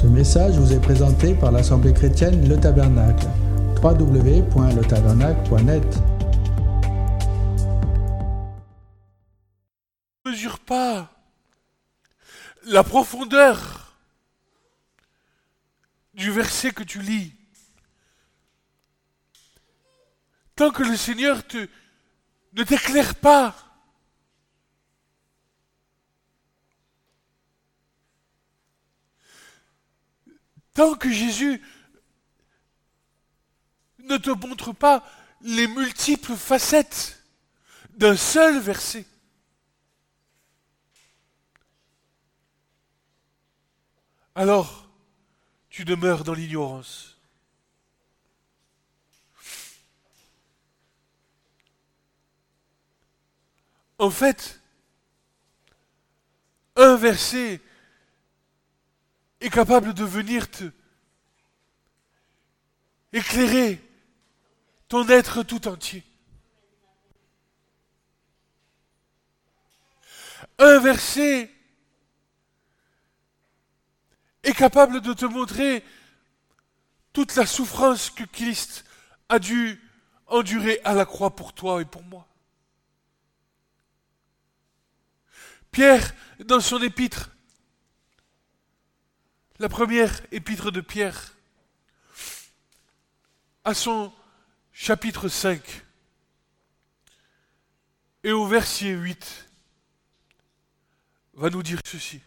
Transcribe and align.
Ce 0.00 0.06
message 0.06 0.54
vous 0.54 0.72
est 0.72 0.80
présenté 0.80 1.34
par 1.34 1.50
l'Assemblée 1.50 1.92
chrétienne 1.92 2.48
Le 2.48 2.56
Tabernacle. 2.56 3.26
www.letabernacle.net 3.82 5.98
Ne 10.24 10.30
mesure 10.30 10.60
pas 10.60 11.10
la 12.66 12.84
profondeur 12.84 13.96
du 16.14 16.30
verset 16.30 16.70
que 16.70 16.84
tu 16.84 17.00
lis. 17.00 17.34
Tant 20.54 20.70
que 20.70 20.84
le 20.84 20.96
Seigneur 20.96 21.42
ne 22.52 22.62
t'éclaire 22.62 23.16
pas, 23.16 23.56
tant 30.78 30.94
que 30.94 31.10
Jésus 31.10 31.60
ne 33.98 34.16
te 34.16 34.30
montre 34.30 34.72
pas 34.72 35.04
les 35.40 35.66
multiples 35.66 36.36
facettes 36.36 37.20
d'un 37.90 38.16
seul 38.16 38.60
verset, 38.60 39.04
alors 44.36 44.88
tu 45.68 45.84
demeures 45.84 46.22
dans 46.22 46.34
l'ignorance. 46.34 47.18
En 53.98 54.10
fait, 54.10 54.60
un 56.76 56.94
verset 56.94 57.60
est 59.40 59.50
capable 59.50 59.94
de 59.94 60.04
venir 60.04 60.50
te 60.50 60.70
éclairer 63.12 63.80
ton 64.88 65.08
être 65.08 65.42
tout 65.42 65.68
entier. 65.68 66.04
Un 70.58 70.78
verset 70.78 71.50
est 74.42 74.54
capable 74.54 75.00
de 75.00 75.12
te 75.12 75.24
montrer 75.24 75.84
toute 77.12 77.34
la 77.36 77.46
souffrance 77.46 78.10
que 78.10 78.24
Christ 78.24 78.84
a 79.28 79.38
dû 79.38 79.80
endurer 80.26 80.80
à 80.84 80.94
la 80.94 81.04
croix 81.04 81.34
pour 81.34 81.52
toi 81.52 81.80
et 81.80 81.84
pour 81.84 82.02
moi. 82.02 82.26
Pierre, 85.70 86.14
dans 86.40 86.60
son 86.60 86.80
épître, 86.82 87.30
la 89.58 89.68
première 89.68 90.20
épître 90.30 90.70
de 90.70 90.80
Pierre, 90.80 91.34
à 93.64 93.74
son 93.74 94.12
chapitre 94.72 95.28
5 95.28 95.84
et 98.22 98.32
au 98.32 98.46
verset 98.46 98.90
8, 98.90 99.48
va 101.34 101.50
nous 101.50 101.62
dire 101.62 101.80
ceci. 101.84 102.20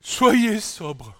Soyez 0.00 0.60
sobre. 0.60 1.17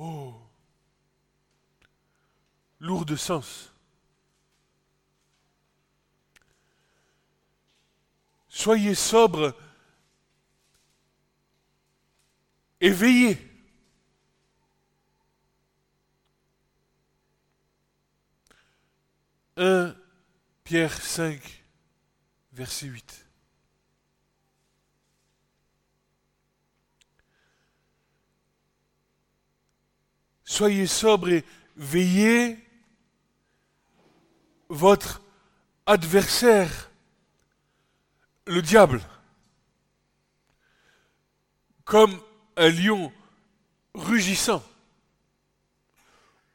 Oh, 0.00 0.32
lourd 2.78 3.04
de 3.04 3.16
sens. 3.16 3.72
Soyez 8.48 8.94
sobre 8.94 9.56
et 12.80 12.90
veillez. 12.90 13.38
Pierre 20.62 21.02
5, 21.02 21.64
verset 22.52 22.86
8. 22.86 23.27
Soyez 30.58 30.88
sobre 30.88 31.28
et 31.28 31.44
veillez 31.76 32.58
votre 34.68 35.22
adversaire, 35.86 36.90
le 38.44 38.60
diable, 38.60 39.00
comme 41.84 42.20
un 42.56 42.70
lion 42.70 43.12
rugissant, 43.94 44.64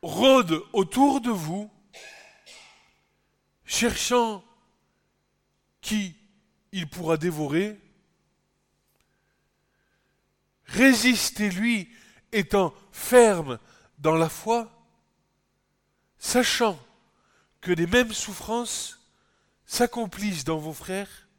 rôde 0.01 0.61
autour 0.73 1.21
de 1.21 1.31
vous, 1.31 1.71
cherchant 3.63 4.43
qui 5.79 6.13
il 6.73 6.89
pourra 6.89 7.15
dévorer. 7.15 7.79
Résistez-lui 10.65 11.89
étant 12.33 12.73
ferme 12.91 13.59
dans 14.03 14.15
la 14.15 14.27
foi, 14.27 14.69
sachant 16.19 16.77
que 17.61 17.71
les 17.71 17.87
mêmes 17.87 18.11
souffrances 18.11 18.99
s'accomplissent 19.65 20.43
dans 20.43 20.57
vos 20.57 20.73
frères 20.73 21.29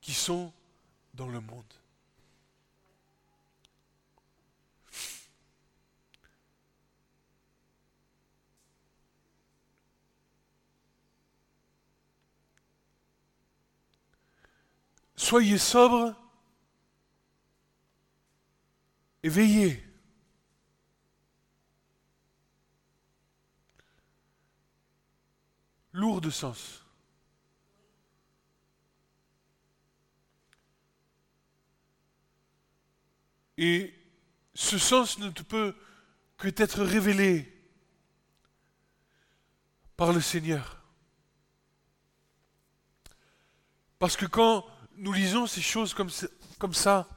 qui 0.00 0.14
sont 0.14 0.54
dans 1.12 1.28
le 1.28 1.38
monde. 1.40 1.64
Soyez 15.14 15.58
sobres 15.58 16.14
et 19.22 19.28
veillez. 19.28 19.86
Lourd 25.96 26.20
de 26.20 26.28
sens. 26.28 26.84
Et 33.56 33.94
ce 34.54 34.76
sens 34.76 35.18
ne 35.18 35.30
peut 35.30 35.74
que 36.36 36.48
être 36.48 36.84
révélé 36.84 37.50
par 39.96 40.12
le 40.12 40.20
Seigneur. 40.20 40.82
Parce 43.98 44.18
que 44.18 44.26
quand 44.26 44.66
nous 44.96 45.14
lisons 45.14 45.46
ces 45.46 45.62
choses 45.62 45.94
comme, 45.94 46.10
comme 46.58 46.74
ça, 46.74 47.08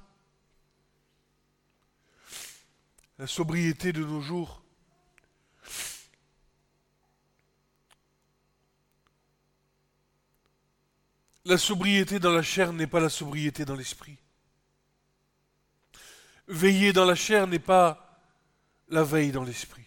la 3.18 3.28
sobriété 3.28 3.92
de 3.92 4.06
nos 4.06 4.22
jours, 4.22 4.64
la 11.46 11.58
sobriété 11.58 12.20
dans 12.20 12.32
la 12.32 12.44
chair 12.44 12.74
n'est 12.74 12.88
pas 12.88 13.00
la 13.00 13.10
sobriété 13.10 13.66
dans 13.66 13.76
l'esprit. 13.76 14.18
Veiller 16.48 16.94
dans 16.94 17.06
la 17.06 17.16
chair 17.16 17.48
n'est 17.48 17.60
pas 17.60 18.19
la 18.90 19.04
veille 19.04 19.31
dans 19.31 19.44
l'esprit. 19.44 19.86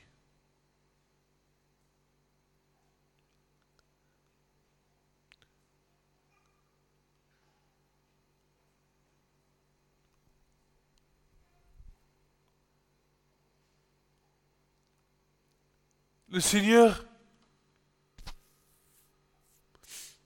Le 16.29 16.41
Seigneur 16.41 17.05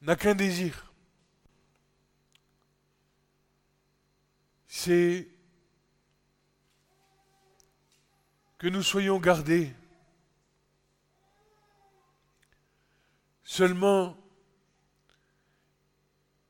n'a 0.02 0.14
qu'un 0.14 0.36
désir. 0.36 0.85
C'est 4.78 5.26
que 8.58 8.66
nous 8.66 8.82
soyons 8.82 9.18
gardés. 9.18 9.72
Seulement, 13.42 14.18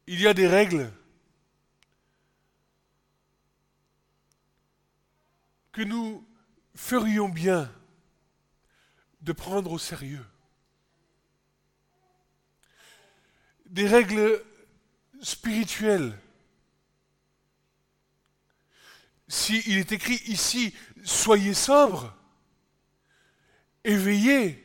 il 0.08 0.20
y 0.20 0.26
a 0.26 0.34
des 0.34 0.48
règles 0.48 0.92
que 5.70 5.82
nous 5.82 6.26
ferions 6.74 7.28
bien 7.28 7.72
de 9.20 9.32
prendre 9.32 9.70
au 9.70 9.78
sérieux 9.78 10.26
des 13.66 13.86
règles 13.86 14.42
spirituelles. 15.22 16.18
S'il 19.28 19.76
est 19.76 19.92
écrit 19.92 20.20
ici, 20.26 20.74
soyez 21.04 21.54
sobres, 21.54 22.14
éveillés, 23.82 24.62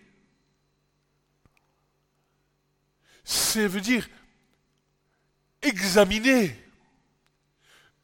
ça 3.23 3.67
veut 3.67 3.81
dire 3.81 4.07
examiner 5.61 6.57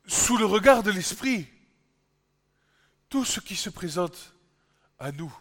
sous 0.08 0.38
le 0.38 0.46
regard 0.46 0.84
de 0.84 0.92
l'esprit 0.92 1.48
tout 3.10 3.26
ce 3.26 3.40
qui 3.40 3.56
se 3.56 3.70
présente 3.70 4.34
à 5.00 5.12
nous, 5.12 5.34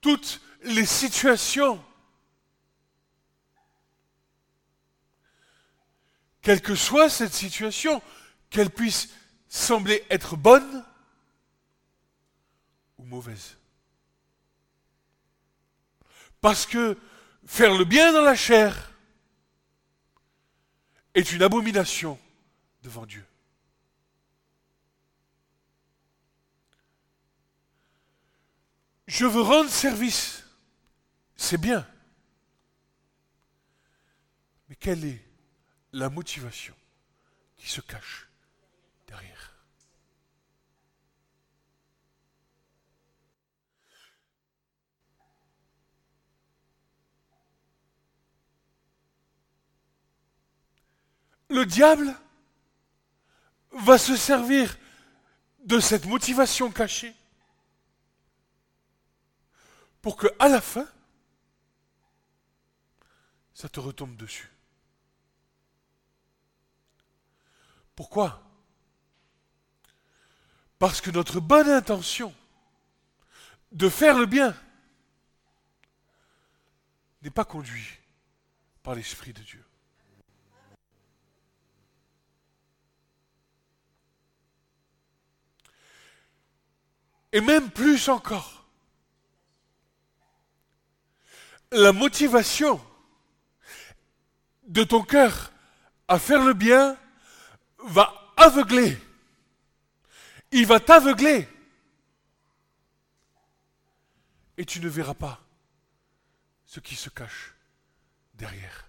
toutes 0.00 0.40
les 0.62 0.86
situations, 0.86 1.84
quelle 6.40 6.62
que 6.62 6.74
soit 6.74 7.10
cette 7.10 7.34
situation, 7.34 8.02
qu'elle 8.50 8.70
puisse 8.70 9.10
sembler 9.48 10.04
être 10.10 10.36
bonne 10.36 10.84
ou 12.98 13.04
mauvaise. 13.04 13.56
Parce 16.40 16.66
que 16.66 16.96
faire 17.46 17.76
le 17.76 17.84
bien 17.84 18.12
dans 18.12 18.22
la 18.22 18.36
chair 18.36 18.92
est 21.14 21.32
une 21.32 21.42
abomination 21.42 22.18
devant 22.82 23.06
Dieu. 23.06 23.24
Je 29.08 29.24
veux 29.24 29.40
rendre 29.40 29.70
service. 29.70 30.44
C'est 31.34 31.58
bien. 31.58 31.86
Mais 34.68 34.76
quelle 34.76 35.04
est 35.04 35.24
la 35.92 36.10
motivation 36.10 36.74
qui 37.56 37.68
se 37.68 37.80
cache 37.80 38.28
derrière 39.06 39.54
Le 51.48 51.64
diable 51.64 52.14
va 53.72 53.98
se 53.98 54.16
servir 54.16 54.76
de 55.60 55.80
cette 55.80 56.06
motivation 56.06 56.70
cachée 56.70 57.14
pour 60.02 60.16
que 60.16 60.26
à 60.38 60.48
la 60.48 60.60
fin, 60.60 60.86
ça 63.54 63.68
te 63.68 63.80
retombe 63.80 64.16
dessus. 64.16 64.50
Pourquoi? 67.94 68.42
Parce 70.78 71.00
que 71.00 71.10
notre 71.10 71.40
bonne 71.40 71.68
intention 71.68 72.32
de 73.72 73.88
faire 73.88 74.16
le 74.16 74.26
bien 74.26 74.56
n'est 77.22 77.30
pas 77.30 77.44
conduite 77.44 77.98
par 78.82 78.94
l'Esprit 78.94 79.32
de 79.32 79.42
Dieu. 79.42 79.64
Et 87.32 87.40
même 87.40 87.70
plus 87.70 88.08
encore, 88.08 88.66
la 91.72 91.92
motivation 91.92 92.80
de 94.66 94.84
ton 94.84 95.02
cœur 95.02 95.52
à 96.08 96.18
faire 96.18 96.42
le 96.44 96.54
bien 96.54 96.96
va 97.78 98.32
aveugler. 98.36 98.96
Il 100.52 100.66
va 100.66 100.80
t'aveugler. 100.80 101.46
Et 104.56 104.64
tu 104.64 104.80
ne 104.80 104.88
verras 104.88 105.14
pas 105.14 105.40
ce 106.64 106.80
qui 106.80 106.96
se 106.96 107.10
cache 107.10 107.54
derrière. 108.34 108.88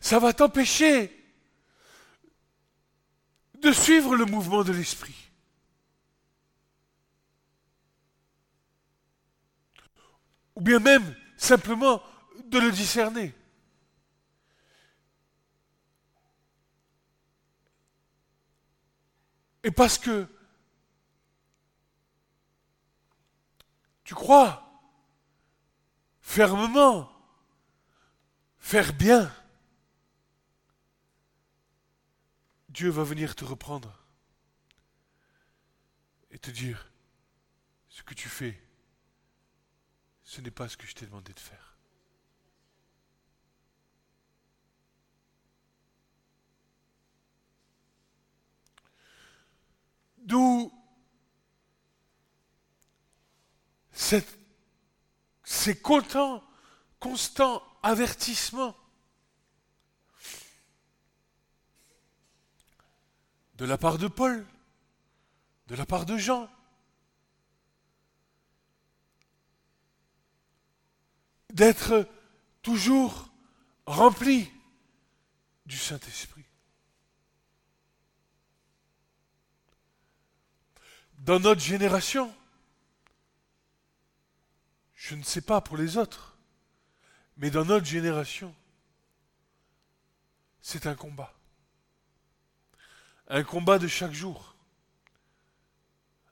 Ça 0.00 0.18
va 0.18 0.32
t'empêcher 0.32 1.14
de 3.60 3.72
suivre 3.72 4.14
le 4.14 4.24
mouvement 4.24 4.62
de 4.62 4.72
l'esprit. 4.72 5.27
Ou 10.58 10.60
bien 10.60 10.80
même 10.80 11.14
simplement 11.36 12.02
de 12.46 12.58
le 12.58 12.72
discerner. 12.72 13.32
Et 19.62 19.70
parce 19.70 19.98
que 19.98 20.26
tu 24.02 24.16
crois 24.16 24.68
fermement 26.20 27.08
faire 28.58 28.92
bien, 28.92 29.32
Dieu 32.68 32.90
va 32.90 33.04
venir 33.04 33.36
te 33.36 33.44
reprendre 33.44 34.04
et 36.32 36.38
te 36.40 36.50
dire 36.50 36.90
ce 37.88 38.02
que 38.02 38.14
tu 38.14 38.28
fais 38.28 38.60
ce 40.28 40.42
n'est 40.42 40.50
pas 40.50 40.68
ce 40.68 40.76
que 40.76 40.86
je 40.86 40.94
t'ai 40.94 41.06
demandé 41.06 41.32
de 41.32 41.40
faire. 41.40 41.74
D'où 50.18 50.70
ces 55.44 55.80
constants, 55.80 56.44
constants 57.00 57.62
avertissements 57.82 58.76
de 63.54 63.64
la 63.64 63.78
part 63.78 63.96
de 63.96 64.08
Paul, 64.08 64.46
de 65.68 65.74
la 65.74 65.86
part 65.86 66.04
de 66.04 66.18
Jean, 66.18 66.50
d'être 71.52 72.08
toujours 72.62 73.28
rempli 73.86 74.50
du 75.66 75.76
Saint-Esprit. 75.76 76.44
Dans 81.18 81.40
notre 81.40 81.60
génération, 81.60 82.34
je 84.94 85.14
ne 85.14 85.22
sais 85.22 85.40
pas 85.40 85.60
pour 85.60 85.76
les 85.76 85.96
autres, 85.96 86.36
mais 87.36 87.50
dans 87.50 87.64
notre 87.64 87.86
génération, 87.86 88.54
c'est 90.60 90.86
un 90.86 90.94
combat. 90.94 91.34
Un 93.28 93.42
combat 93.42 93.78
de 93.78 93.88
chaque 93.88 94.12
jour. 94.12 94.54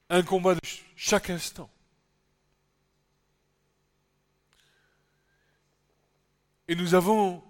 Un 0.08 0.22
combat 0.22 0.54
de 0.54 0.60
chaque 0.94 1.30
instant. 1.30 1.70
Et 6.68 6.74
nous 6.74 6.94
avons 6.94 7.42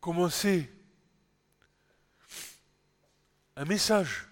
commencé 0.00 0.70
un 3.56 3.64
message 3.64 4.28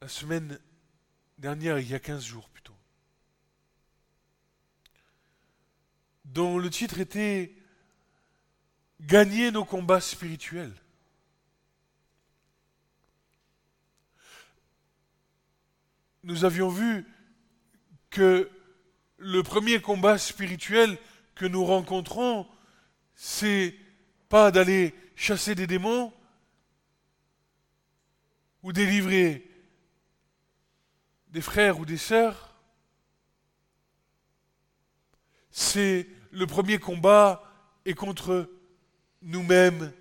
la 0.00 0.08
semaine 0.08 0.58
dernière, 1.36 1.78
il 1.78 1.88
y 1.88 1.94
a 1.94 1.98
15 1.98 2.24
jours 2.24 2.48
plutôt, 2.48 2.76
dont 6.24 6.58
le 6.58 6.70
titre 6.70 7.00
était 7.00 7.54
Gagner 9.00 9.50
nos 9.50 9.64
combats 9.64 10.00
spirituels. 10.00 10.74
Nous 16.22 16.44
avions 16.44 16.68
vu 16.68 17.06
que 18.10 18.50
le 19.16 19.42
premier 19.42 19.80
combat 19.80 20.18
spirituel 20.18 20.98
que 21.34 21.46
nous 21.46 21.64
rencontrons, 21.64 22.46
c'est 23.14 23.74
pas 24.28 24.50
d'aller 24.50 24.94
chasser 25.16 25.54
des 25.54 25.66
démons 25.66 26.12
ou 28.62 28.72
délivrer 28.72 29.46
des 31.28 31.40
frères 31.40 31.78
ou 31.78 31.86
des 31.86 31.96
sœurs. 31.96 32.54
C'est 35.50 36.06
le 36.32 36.46
premier 36.46 36.78
combat 36.78 37.44
est 37.84 37.94
contre 37.94 38.50
nous-mêmes 39.22 39.92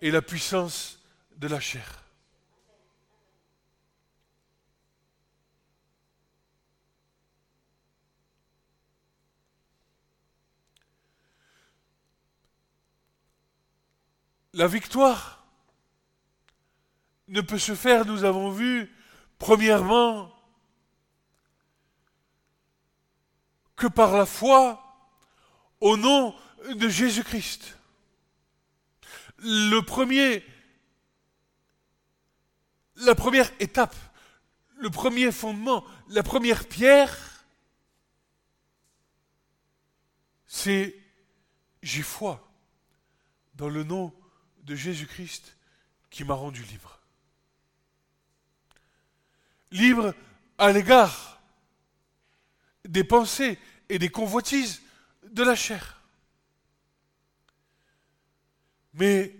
et 0.00 0.10
la 0.10 0.22
puissance 0.22 1.02
de 1.36 1.48
la 1.48 1.60
chair. 1.60 2.05
La 14.56 14.66
victoire 14.66 15.44
ne 17.28 17.42
peut 17.42 17.58
se 17.58 17.74
faire, 17.74 18.06
nous 18.06 18.24
avons 18.24 18.50
vu, 18.50 18.90
premièrement, 19.38 20.32
que 23.76 23.86
par 23.86 24.16
la 24.16 24.24
foi 24.24 24.82
au 25.82 25.98
nom 25.98 26.34
de 26.74 26.88
Jésus-Christ. 26.88 27.76
Le 29.40 29.80
premier, 29.80 30.42
la 32.94 33.14
première 33.14 33.52
étape, 33.60 33.94
le 34.78 34.88
premier 34.88 35.32
fondement, 35.32 35.84
la 36.08 36.22
première 36.22 36.66
pierre, 36.66 37.44
c'est 40.46 40.98
j'ai 41.82 42.00
foi 42.00 42.50
dans 43.56 43.68
le 43.68 43.84
nom 43.84 44.14
de 44.66 44.74
Jésus-Christ 44.74 45.56
qui 46.10 46.24
m'a 46.24 46.34
rendu 46.34 46.62
libre. 46.64 47.00
Libre 49.70 50.14
à 50.58 50.72
l'égard 50.72 51.40
des 52.84 53.04
pensées 53.04 53.58
et 53.88 53.98
des 53.98 54.10
convoitises 54.10 54.82
de 55.30 55.42
la 55.42 55.54
chair. 55.54 56.00
Mais 58.94 59.34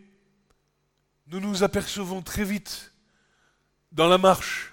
nous 1.26 1.40
nous 1.40 1.62
apercevons 1.62 2.22
très 2.22 2.44
vite 2.44 2.92
dans 3.92 4.08
la 4.08 4.18
marche 4.18 4.72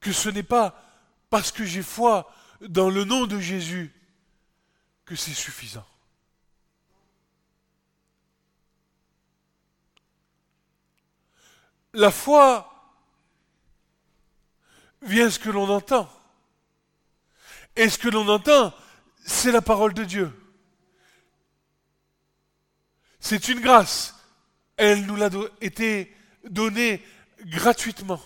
que 0.00 0.12
ce 0.12 0.28
n'est 0.28 0.42
pas 0.42 0.82
parce 1.30 1.52
que 1.52 1.64
j'ai 1.64 1.82
foi 1.82 2.32
dans 2.60 2.90
le 2.90 3.04
nom 3.04 3.26
de 3.26 3.38
Jésus 3.38 3.92
que 5.04 5.14
c'est 5.14 5.34
suffisant. 5.34 5.86
La 11.94 12.10
foi 12.10 12.70
vient 15.02 15.30
ce 15.30 15.38
que 15.38 15.50
l'on 15.50 15.68
entend. 15.68 16.10
Et 17.76 17.88
ce 17.88 17.98
que 17.98 18.08
l'on 18.08 18.28
entend, 18.28 18.74
c'est 19.24 19.52
la 19.52 19.62
parole 19.62 19.94
de 19.94 20.04
Dieu. 20.04 20.32
C'est 23.20 23.48
une 23.48 23.60
grâce. 23.60 24.14
Elle 24.76 25.06
nous 25.06 25.16
l'a 25.16 25.30
été 25.60 26.14
donnée 26.44 27.02
gratuitement. 27.40 28.20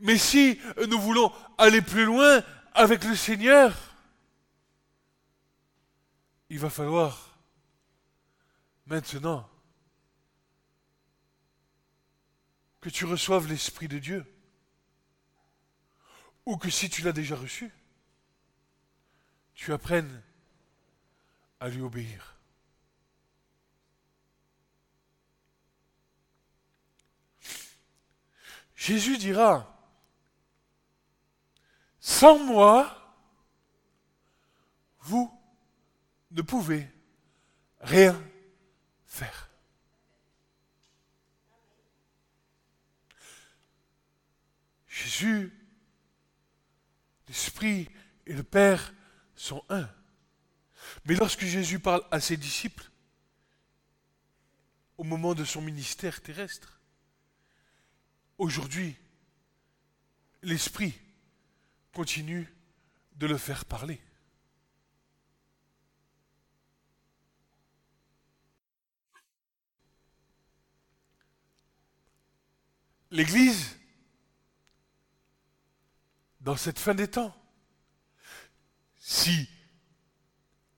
Mais 0.00 0.18
si 0.18 0.60
nous 0.88 1.00
voulons 1.00 1.32
aller 1.58 1.80
plus 1.80 2.04
loin 2.04 2.42
avec 2.74 3.04
le 3.04 3.14
Seigneur, 3.14 3.72
il 6.50 6.58
va 6.58 6.70
falloir 6.70 7.31
maintenant 8.86 9.48
que 12.80 12.90
tu 12.90 13.04
reçoives 13.04 13.46
l'Esprit 13.46 13.88
de 13.88 13.98
Dieu. 13.98 14.26
Ou 16.44 16.56
que 16.56 16.70
si 16.70 16.90
tu 16.90 17.02
l'as 17.02 17.12
déjà 17.12 17.36
reçu, 17.36 17.72
tu 19.54 19.72
apprennes 19.72 20.22
à 21.60 21.68
lui 21.68 21.80
obéir. 21.80 22.36
Jésus 28.74 29.16
dira, 29.16 29.72
sans 32.00 32.36
moi, 32.36 33.16
vous 34.98 35.32
ne 36.32 36.42
pouvez 36.42 36.90
rien 37.78 38.20
Jésus, 44.88 45.52
l'Esprit 47.28 47.88
et 48.26 48.34
le 48.34 48.42
Père 48.42 48.92
sont 49.34 49.64
un. 49.68 49.88
Mais 51.04 51.14
lorsque 51.14 51.44
Jésus 51.44 51.78
parle 51.78 52.02
à 52.10 52.20
ses 52.20 52.36
disciples, 52.36 52.90
au 54.98 55.04
moment 55.04 55.34
de 55.34 55.44
son 55.44 55.62
ministère 55.62 56.22
terrestre, 56.22 56.80
aujourd'hui, 58.38 58.96
l'Esprit 60.42 60.98
continue 61.92 62.52
de 63.16 63.26
le 63.26 63.38
faire 63.38 63.64
parler. 63.64 64.00
L'Église, 73.12 73.76
dans 76.40 76.56
cette 76.56 76.78
fin 76.78 76.94
des 76.94 77.08
temps, 77.08 77.36
si 78.96 79.50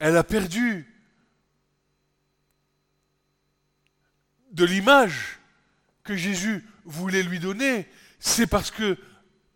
elle 0.01 0.17
a 0.17 0.25
perdu 0.25 0.93
de 4.51 4.65
l'image 4.65 5.39
que 6.03 6.17
Jésus 6.17 6.69
voulait 6.85 7.23
lui 7.23 7.39
donner, 7.39 7.89
c'est 8.19 8.49
parce 8.49 8.73
que 8.73 8.99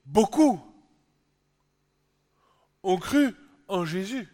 beaucoup 0.07 0.65
ont 2.85 2.97
cru 2.97 3.35
en 3.67 3.85
Jésus, 3.85 4.29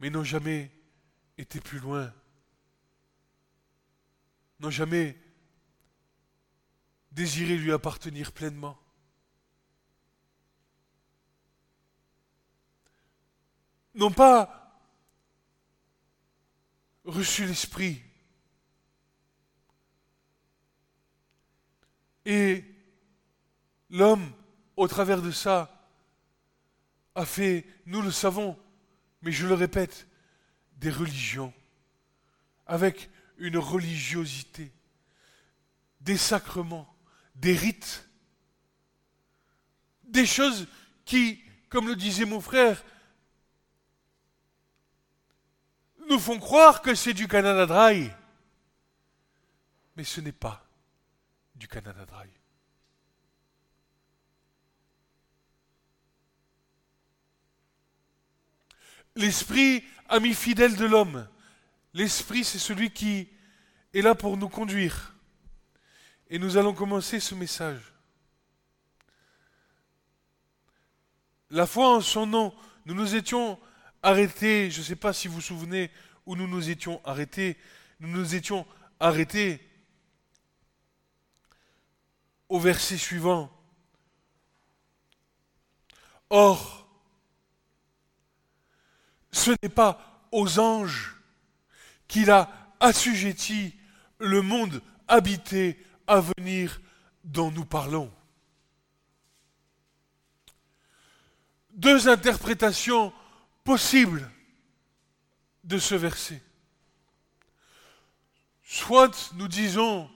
mais 0.00 0.08
n'ont 0.08 0.24
jamais 0.24 0.70
été 1.36 1.60
plus 1.60 1.80
loin, 1.80 2.14
n'ont 4.60 4.70
jamais 4.70 5.16
désiré 7.12 7.56
lui 7.56 7.72
appartenir 7.72 8.32
pleinement. 8.32 8.78
N'ont 13.94 14.12
pas 14.12 14.58
reçu 17.04 17.46
l'Esprit. 17.46 18.02
Et 22.24 22.64
l'homme, 23.90 24.32
au 24.76 24.86
travers 24.86 25.22
de 25.22 25.30
ça, 25.30 25.74
a 27.14 27.24
fait, 27.24 27.66
nous 27.86 28.02
le 28.02 28.12
savons, 28.12 28.56
mais 29.22 29.32
je 29.32 29.46
le 29.46 29.54
répète, 29.54 30.06
des 30.76 30.90
religions, 30.90 31.52
avec 32.66 33.10
une 33.38 33.58
religiosité, 33.58 34.72
des 36.00 36.16
sacrements, 36.16 36.92
des 37.34 37.54
rites, 37.54 38.08
des 40.04 40.26
choses 40.26 40.66
qui, 41.04 41.42
comme 41.68 41.88
le 41.88 41.96
disait 41.96 42.24
mon 42.24 42.40
frère, 42.40 42.82
nous 46.08 46.18
font 46.18 46.38
croire 46.38 46.82
que 46.82 46.94
c'est 46.94 47.14
du 47.14 47.28
Canada. 47.28 47.92
Mais 49.96 50.04
ce 50.04 50.20
n'est 50.20 50.32
pas 50.32 50.66
du 51.54 51.68
Canada. 51.68 52.04
L'esprit, 59.16 59.84
ami 60.08 60.32
fidèle 60.32 60.76
de 60.76 60.86
l'homme, 60.86 61.28
l'esprit 61.98 62.44
c'est 62.44 62.60
celui 62.60 62.90
qui 62.92 63.28
est 63.92 64.02
là 64.02 64.14
pour 64.14 64.36
nous 64.36 64.48
conduire. 64.48 65.14
Et 66.30 66.38
nous 66.38 66.56
allons 66.56 66.72
commencer 66.72 67.18
ce 67.18 67.34
message. 67.34 67.92
La 71.50 71.66
foi 71.66 71.96
en 71.96 72.00
son 72.00 72.26
nom, 72.26 72.54
nous 72.86 72.94
nous 72.94 73.16
étions 73.16 73.58
arrêtés, 74.02 74.70
je 74.70 74.78
ne 74.78 74.84
sais 74.84 74.96
pas 74.96 75.12
si 75.12 75.26
vous 75.26 75.34
vous 75.34 75.40
souvenez 75.40 75.90
où 76.24 76.36
nous 76.36 76.46
nous 76.46 76.70
étions 76.70 77.00
arrêtés, 77.04 77.56
nous 77.98 78.08
nous 78.08 78.34
étions 78.34 78.64
arrêtés 79.00 79.60
au 82.48 82.60
verset 82.60 82.96
suivant. 82.96 83.50
Or, 86.30 86.86
ce 89.32 89.50
n'est 89.62 89.68
pas 89.68 90.28
aux 90.30 90.60
anges 90.60 91.17
qu'il 92.08 92.30
a 92.30 92.50
assujetti 92.80 93.74
le 94.18 94.42
monde 94.42 94.82
habité 95.06 95.78
à 96.06 96.20
venir 96.20 96.80
dont 97.24 97.50
nous 97.50 97.64
parlons. 97.64 98.10
Deux 101.70 102.08
interprétations 102.08 103.12
possible 103.62 104.28
de 105.64 105.78
ce 105.78 105.94
verset. 105.94 106.42
Soit 108.64 109.32
nous 109.34 109.48
disons, 109.48 110.10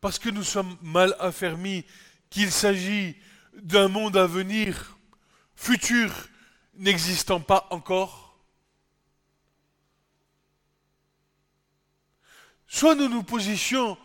parce 0.00 0.18
que 0.18 0.28
nous 0.28 0.44
sommes 0.44 0.76
mal 0.82 1.16
affermis, 1.18 1.84
qu'il 2.30 2.52
s'agit 2.52 3.16
d'un 3.54 3.88
monde 3.88 4.16
à 4.16 4.26
venir, 4.26 4.98
futur, 5.56 6.12
n'existant 6.74 7.40
pas 7.40 7.66
encore. 7.70 8.23
Soit 12.74 12.96
nous 12.96 13.08
nous 13.08 13.22
positions 13.22 13.96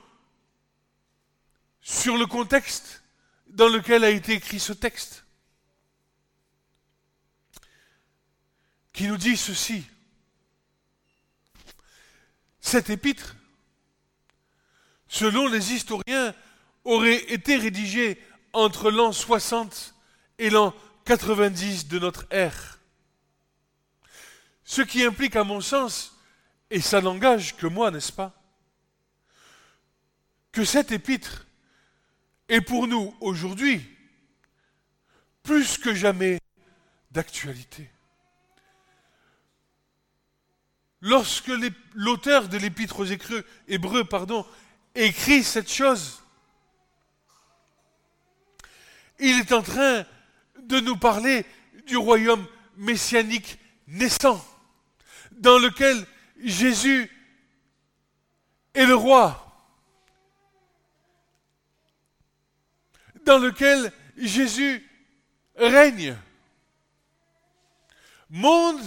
sur 1.81 2.17
le 2.17 2.27
contexte 2.27 3.01
dans 3.47 3.67
lequel 3.67 4.03
a 4.03 4.11
été 4.11 4.33
écrit 4.33 4.59
ce 4.59 4.73
texte, 4.73 5.25
qui 8.93 9.07
nous 9.07 9.17
dit 9.17 9.37
ceci. 9.37 9.87
Cette 12.61 12.91
épître, 12.91 13.35
selon 15.07 15.47
les 15.47 15.73
historiens, 15.73 16.35
aurait 16.83 17.23
été 17.33 17.57
rédigée 17.57 18.23
entre 18.53 18.91
l'an 18.91 19.11
60 19.11 19.95
et 20.37 20.51
l'an 20.51 20.75
90 21.05 21.87
de 21.87 21.97
notre 21.97 22.27
ère. 22.29 22.77
Ce 24.63 24.83
qui 24.83 25.03
implique, 25.03 25.35
à 25.35 25.43
mon 25.43 25.59
sens, 25.59 26.15
et 26.69 26.81
ça 26.81 27.01
n'engage 27.01 27.57
que 27.57 27.65
moi, 27.65 27.89
n'est-ce 27.89 28.11
pas, 28.11 28.38
que 30.59 30.65
cette 30.65 30.91
épître 30.91 31.47
est 32.49 32.59
pour 32.59 32.85
nous 32.85 33.15
aujourd'hui 33.21 33.81
plus 35.41 35.77
que 35.77 35.95
jamais 35.95 36.37
d'actualité. 37.11 37.89
Lorsque 40.99 41.49
l'auteur 41.93 42.49
de 42.49 42.57
l'épître 42.57 42.99
aux 42.99 43.05
Hébreux 43.69 44.05
écrit 44.95 45.45
cette 45.45 45.71
chose, 45.71 46.21
il 49.17 49.39
est 49.39 49.53
en 49.53 49.61
train 49.61 50.03
de 50.61 50.81
nous 50.81 50.97
parler 50.97 51.45
du 51.87 51.95
royaume 51.95 52.45
messianique 52.75 53.59
naissant, 53.87 54.45
dans 55.31 55.57
lequel 55.57 56.05
Jésus 56.43 57.09
est 58.73 58.85
le 58.85 58.95
roi, 58.95 59.48
dans 63.29 63.37
lequel 63.37 63.93
Jésus 64.17 64.83
règne. 65.55 66.17
Monde 68.31 68.81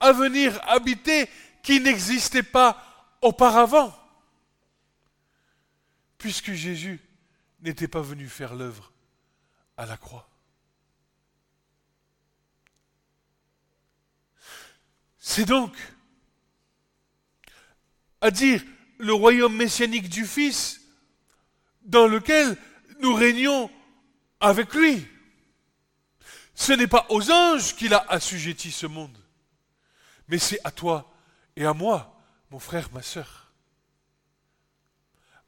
à 0.00 0.10
venir 0.10 0.58
habiter 0.66 1.28
qui 1.62 1.80
n'existait 1.80 2.42
pas 2.42 2.82
auparavant, 3.20 3.94
puisque 6.16 6.52
Jésus 6.52 6.98
n'était 7.60 7.88
pas 7.88 8.00
venu 8.00 8.26
faire 8.26 8.54
l'œuvre 8.54 8.90
à 9.76 9.84
la 9.84 9.98
croix. 9.98 10.30
C'est 15.18 15.44
donc 15.44 15.76
à 18.22 18.30
dire 18.30 18.62
le 18.96 19.12
royaume 19.12 19.56
messianique 19.56 20.08
du 20.08 20.24
Fils 20.24 20.80
dans 21.82 22.06
lequel 22.06 22.56
nous 23.00 23.14
régnons 23.14 23.70
avec 24.40 24.74
lui. 24.74 25.06
Ce 26.54 26.72
n'est 26.72 26.86
pas 26.86 27.06
aux 27.08 27.30
anges 27.30 27.74
qu'il 27.74 27.94
a 27.94 28.04
assujetti 28.08 28.70
ce 28.70 28.86
monde, 28.86 29.18
mais 30.28 30.38
c'est 30.38 30.60
à 30.64 30.70
toi 30.70 31.12
et 31.56 31.64
à 31.64 31.74
moi, 31.74 32.20
mon 32.50 32.58
frère, 32.58 32.90
ma 32.92 33.02
sœur. 33.02 33.52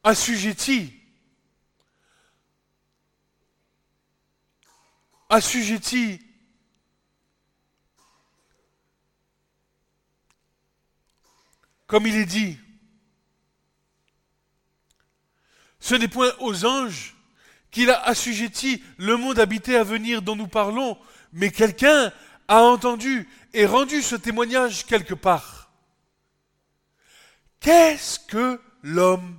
Assujetti 0.03 0.93
assujetti 5.29 6.21
comme 11.87 12.05
il 12.05 12.15
est 12.15 12.25
dit. 12.25 12.59
Ce 15.79 15.95
n'est 15.95 16.07
point 16.07 16.33
aux 16.39 16.65
anges 16.65 17.16
qu'il 17.77 17.91
a 17.91 18.01
assujetti 18.07 18.81
le 18.97 19.17
monde 19.17 19.37
habité 19.37 19.75
à 19.75 19.83
venir 19.83 20.23
dont 20.23 20.35
nous 20.35 20.47
parlons, 20.47 20.97
mais 21.31 21.51
quelqu'un 21.51 22.11
a 22.47 22.63
entendu 22.63 23.29
et 23.53 23.67
rendu 23.67 24.01
ce 24.01 24.15
témoignage 24.15 24.87
quelque 24.87 25.13
part. 25.13 25.69
Qu'est-ce 27.59 28.19
que 28.19 28.59
l'homme 28.81 29.35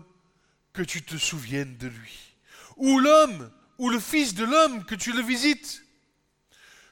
que 0.72 0.82
tu 0.82 1.02
te 1.02 1.16
souviennes 1.16 1.76
de 1.78 1.88
lui? 1.88 2.36
Ou 2.76 3.00
l'homme 3.00 3.50
ou 3.76 3.88
le 3.90 3.98
Fils 3.98 4.34
de 4.34 4.44
l'homme 4.44 4.84
que 4.84 4.94
tu 4.94 5.10
le 5.10 5.22
visites? 5.22 5.82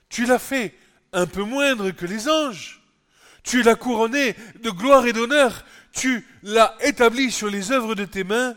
Tu 0.08 0.26
l'as 0.26 0.40
fait 0.40 0.76
un 1.12 1.28
peu 1.28 1.44
moindre 1.44 1.92
que 1.92 2.06
les 2.06 2.28
anges. 2.28 2.82
Tu 3.44 3.62
l'as 3.62 3.76
couronné 3.76 4.34
de 4.64 4.70
gloire 4.70 5.06
et 5.06 5.12
d'honneur. 5.12 5.64
Tu 5.92 6.26
l'as 6.42 6.76
établi 6.80 7.30
sur 7.30 7.48
les 7.48 7.70
œuvres 7.70 7.94
de 7.94 8.04
tes 8.04 8.24
mains. 8.24 8.56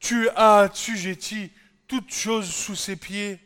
Tu 0.00 0.30
as 0.30 0.60
assujetti 0.60 1.50
toutes 1.86 2.12
choses 2.12 2.50
sous 2.50 2.76
ses 2.76 2.96
pieds. 2.96 3.38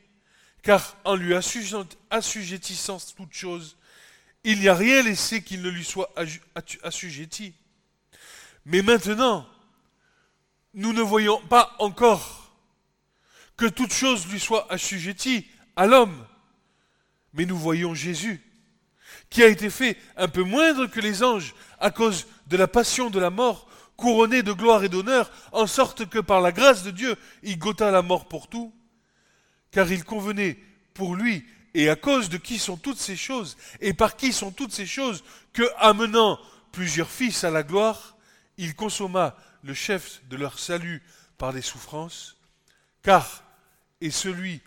Car 0.63 0.97
en 1.05 1.15
lui 1.15 1.35
assujettissant 1.35 2.99
toutes 3.17 3.33
choses, 3.33 3.77
il 4.45 4.61
n'y 4.61 4.69
a 4.69 4.75
rien 4.75 5.03
laissé 5.03 5.43
qu'il 5.43 5.63
ne 5.63 5.71
lui 5.71 5.85
soit 5.85 6.13
assujetti. 6.83 7.55
Mais 8.65 8.83
maintenant, 8.83 9.49
nous 10.75 10.93
ne 10.93 11.03
voyons 11.03 11.41
pas 11.49 11.75
encore 11.79 12.53
que 13.57 13.67
toute 13.67 13.93
chose 13.93 14.27
lui 14.29 14.39
soit 14.39 14.71
assujettie 14.71 15.47
à 15.77 15.87
l'homme. 15.87 16.27
Mais 17.33 17.47
nous 17.47 17.59
voyons 17.59 17.95
Jésus, 17.95 18.43
qui 19.31 19.43
a 19.43 19.49
été 19.49 19.71
fait 19.71 19.97
un 20.17 20.29
peu 20.29 20.43
moindre 20.43 20.87
que 20.87 21.01
les 21.01 21.23
anges 21.23 21.55
à 21.79 21.91
cause 21.91 22.27
de 22.47 22.57
la 22.57 22.69
passion 22.69 23.11
de 23.11 23.19
la 23.19 23.31
mort, 23.31 23.69
couronné 23.99 24.43
de 24.45 24.53
gloire 24.53 24.85
et 24.85 24.89
d'honneur, 24.89 25.31
en 25.53 25.67
sorte 25.67 26.09
que 26.09 26.21
par 26.21 26.41
la 26.41 26.53
grâce 26.53 26.85
de 26.85 26.93
Dieu, 26.93 27.17
il 27.43 27.59
goûta 27.59 27.91
la 27.91 28.01
mort 28.01 28.29
pour 28.29 28.49
tout, 28.49 28.73
car 29.73 29.91
il 29.93 30.05
convenait 30.05 30.57
pour 30.95 31.17
lui 31.17 31.45
et 31.75 31.91
à 31.91 31.97
cause 31.97 32.29
de 32.29 32.39
qui 32.39 32.59
sont 32.59 32.77
toutes 32.77 32.99
ces 32.99 33.17
choses, 33.17 33.57
et 33.81 33.93
par 33.93 34.17
qui 34.17 34.33
sont 34.33 34.53
toutes 34.53 34.73
ces 34.73 34.87
choses, 34.87 35.23
que, 35.53 35.69
amenant 35.79 36.39
plusieurs 36.73 37.11
fils 37.11 37.45
à 37.45 37.51
la 37.51 37.63
gloire, 37.63 38.17
il 38.57 38.75
consomma 38.75 39.37
le 39.63 39.75
chef 39.75 40.23
de 40.29 40.37
leur 40.37 40.59
salut 40.59 41.03
par 41.37 41.53
les 41.53 41.63
souffrances, 41.63 42.37
car 43.03 43.45
et 44.01 44.11
celui 44.11 44.63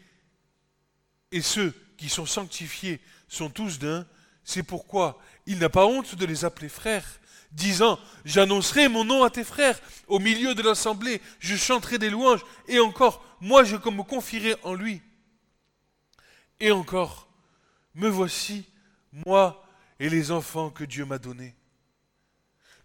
et 1.32 1.41
ceux 1.41 1.74
qui 1.98 2.10
sont 2.10 2.26
sanctifiés 2.26 3.00
sont 3.30 3.50
tous 3.50 3.80
d'un, 3.80 4.06
c'est 4.44 4.63
pourquoi 4.63 5.20
il 5.46 5.60
n'a 5.60 5.70
pas 5.70 5.86
honte 5.86 6.15
de 6.15 6.26
les 6.26 6.44
appeler 6.44 6.70
frères, 6.70 7.20
disant 7.51 7.99
J'annoncerai 8.25 8.87
mon 8.87 9.03
nom 9.03 9.23
à 9.23 9.29
tes 9.29 9.43
frères, 9.43 9.79
au 10.07 10.19
milieu 10.19 10.55
de 10.55 10.61
l'assemblée, 10.61 11.21
je 11.39 11.55
chanterai 11.55 11.97
des 11.97 12.09
louanges, 12.09 12.45
et 12.67 12.79
encore, 12.79 13.23
moi 13.39 13.63
je 13.63 13.75
me 13.75 14.03
confierai 14.03 14.55
en 14.63 14.73
lui. 14.73 15.01
Et 16.59 16.71
encore, 16.71 17.27
me 17.95 18.07
voici, 18.07 18.65
moi 19.25 19.65
et 19.99 20.09
les 20.09 20.31
enfants 20.31 20.69
que 20.69 20.83
Dieu 20.83 21.05
m'a 21.05 21.17
donnés. 21.17 21.55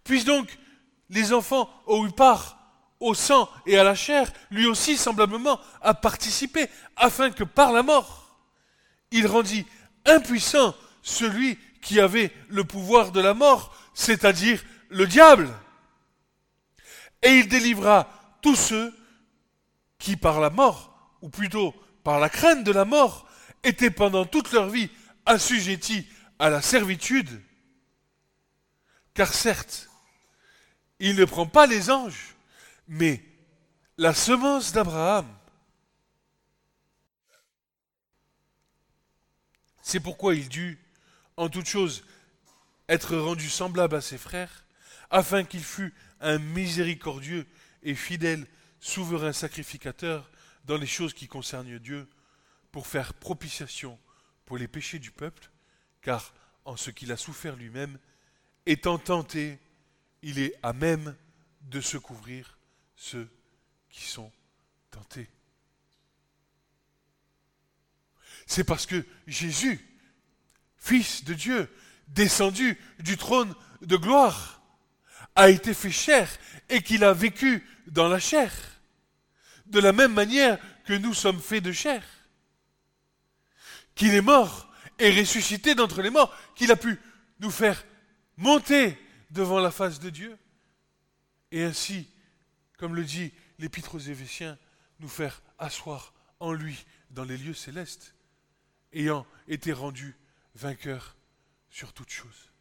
Puisse 0.03 0.25
donc 0.25 0.57
les 1.09 1.33
enfants 1.33 1.69
eu 1.87 2.11
part 2.11 2.57
au 2.99 3.13
sang 3.13 3.49
et 3.65 3.77
à 3.77 3.83
la 3.83 3.95
chair, 3.95 4.31
lui 4.49 4.65
aussi 4.65 4.97
semblablement 4.97 5.59
a 5.81 5.93
participé, 5.93 6.67
afin 6.95 7.29
que 7.29 7.43
par 7.43 7.71
la 7.71 7.83
mort, 7.83 8.37
il 9.11 9.27
rendit 9.27 9.65
impuissant 10.05 10.75
celui 11.03 11.57
qui 11.81 11.99
avait 11.99 12.31
le 12.49 12.63
pouvoir 12.63 13.11
de 13.11 13.21
la 13.21 13.33
mort, 13.33 13.75
c'est-à-dire 13.97 14.63
le 14.89 15.07
diable. 15.07 15.51
Et 17.23 17.39
il 17.39 17.47
délivra 17.47 18.07
tous 18.43 18.55
ceux 18.55 18.95
qui 19.97 20.15
par 20.15 20.39
la 20.39 20.51
mort, 20.51 21.17
ou 21.23 21.29
plutôt 21.29 21.73
par 22.03 22.19
la 22.19 22.29
crainte 22.29 22.63
de 22.63 22.71
la 22.71 22.85
mort, 22.85 23.27
étaient 23.63 23.89
pendant 23.89 24.23
toute 24.23 24.51
leur 24.51 24.69
vie 24.69 24.91
assujettis 25.25 26.07
à 26.37 26.51
la 26.51 26.61
servitude. 26.61 27.41
Car 29.15 29.33
certes, 29.33 29.89
il 30.99 31.15
ne 31.15 31.25
prend 31.25 31.47
pas 31.47 31.65
les 31.65 31.89
anges, 31.89 32.35
mais 32.87 33.23
la 33.97 34.13
semence 34.13 34.73
d'Abraham, 34.73 35.27
c'est 39.81 39.99
pourquoi 39.99 40.35
il 40.35 40.47
dut, 40.47 40.77
en 41.35 41.49
toute 41.49 41.65
chose, 41.67 42.03
être 42.89 43.17
rendu 43.17 43.49
semblable 43.49 43.95
à 43.95 44.01
ses 44.01 44.17
frères, 44.17 44.65
afin 45.09 45.43
qu'il 45.43 45.63
fût 45.63 45.93
un 46.19 46.37
miséricordieux 46.39 47.45
et 47.83 47.95
fidèle 47.95 48.47
souverain 48.79 49.33
sacrificateur 49.33 50.29
dans 50.65 50.77
les 50.77 50.87
choses 50.87 51.13
qui 51.13 51.27
concernent 51.27 51.79
Dieu, 51.79 52.07
pour 52.71 52.87
faire 52.87 53.13
propitiation 53.13 53.99
pour 54.45 54.57
les 54.57 54.67
péchés 54.67 54.99
du 54.99 55.11
peuple, 55.11 55.49
car 56.01 56.33
en 56.65 56.77
ce 56.77 56.91
qu'il 56.91 57.11
a 57.11 57.17
souffert 57.17 57.55
lui-même, 57.55 57.97
étant 58.65 58.97
tenté, 58.97 59.59
il 60.21 60.39
est 60.39 60.53
à 60.61 60.73
même 60.73 61.15
de 61.61 61.81
se 61.81 61.97
couvrir 61.97 62.57
ceux 62.95 63.29
qui 63.89 64.05
sont 64.05 64.31
tentés. 64.91 65.29
C'est 68.45 68.63
parce 68.63 68.85
que 68.85 69.05
Jésus, 69.25 69.83
Fils 70.77 71.23
de 71.23 71.33
Dieu, 71.33 71.69
descendu 72.07 72.77
du 72.99 73.17
trône 73.17 73.53
de 73.81 73.95
gloire, 73.95 74.61
a 75.35 75.49
été 75.49 75.73
fait 75.73 75.91
chair 75.91 76.29
et 76.69 76.81
qu'il 76.81 77.03
a 77.03 77.13
vécu 77.13 77.63
dans 77.87 78.07
la 78.07 78.19
chair, 78.19 78.51
de 79.67 79.79
la 79.79 79.93
même 79.93 80.13
manière 80.13 80.57
que 80.85 80.93
nous 80.93 81.13
sommes 81.13 81.39
faits 81.39 81.63
de 81.63 81.71
chair, 81.71 82.03
qu'il 83.95 84.13
est 84.13 84.21
mort 84.21 84.69
et 84.99 85.11
ressuscité 85.11 85.75
d'entre 85.75 86.01
les 86.01 86.09
morts, 86.09 86.35
qu'il 86.55 86.71
a 86.71 86.75
pu 86.75 86.99
nous 87.39 87.51
faire 87.51 87.83
monter 88.35 88.97
devant 89.29 89.59
la 89.59 89.71
face 89.71 89.99
de 89.99 90.09
Dieu, 90.09 90.37
et 91.51 91.63
ainsi, 91.63 92.09
comme 92.77 92.95
le 92.95 93.03
dit 93.03 93.31
l'Épître 93.59 93.95
aux 93.95 93.99
Éphésiens, 93.99 94.57
nous 94.99 95.09
faire 95.09 95.41
asseoir 95.59 96.13
en 96.39 96.51
lui 96.51 96.85
dans 97.11 97.23
les 97.23 97.37
lieux 97.37 97.53
célestes, 97.53 98.15
ayant 98.93 99.25
été 99.47 99.71
rendu 99.71 100.15
vainqueur 100.55 101.15
sur 101.69 101.93
toute 101.93 102.09
chose. 102.09 102.51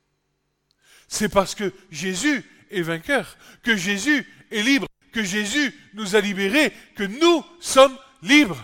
C'est 1.08 1.28
parce 1.28 1.54
que 1.54 1.72
Jésus 1.90 2.44
est 2.70 2.82
vainqueur, 2.82 3.36
que 3.62 3.76
Jésus 3.76 4.26
est 4.50 4.62
libre, 4.62 4.88
que 5.12 5.22
Jésus 5.22 5.74
nous 5.94 6.16
a 6.16 6.20
libérés, 6.20 6.72
que 6.94 7.04
nous 7.04 7.44
sommes 7.60 7.96
libres. 8.22 8.62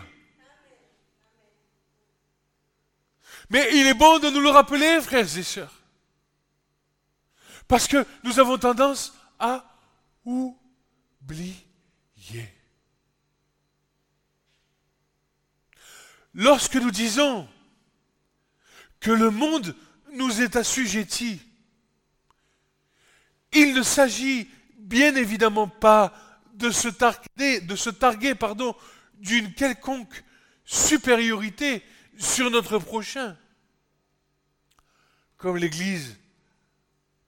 Mais 3.51 3.69
il 3.75 3.87
est 3.87 3.95
bon 3.95 4.19
de 4.19 4.31
nous 4.31 4.41
le 4.41 4.51
rappeler, 4.51 5.01
frères 5.01 5.37
et 5.37 5.43
sœurs. 5.43 5.83
Parce 7.69 7.87
que 7.87 8.05
nous 8.25 8.39
avons 8.41 8.59
tendance 8.59 9.15
à 9.39 9.65
oublier. 10.25 11.55
Lorsque 16.35 16.77
nous 16.77 16.91
disons 16.91 17.49
que 19.01 19.11
le 19.11 19.31
monde 19.31 19.77
nous 20.13 20.41
est 20.41 20.57
assujetti, 20.57 21.41
il 23.53 23.75
ne 23.75 23.83
s'agit 23.83 24.49
bien 24.79 25.15
évidemment 25.15 25.69
pas 25.69 26.13
de 26.55 26.71
se 26.71 26.89
targuer, 26.89 28.35
d'une 29.15 29.55
quelconque 29.55 30.25
supériorité 30.65 31.83
sur 32.19 32.51
notre 32.51 32.79
prochain. 32.79 33.37
Comme 35.37 35.57
l'Église, 35.57 36.17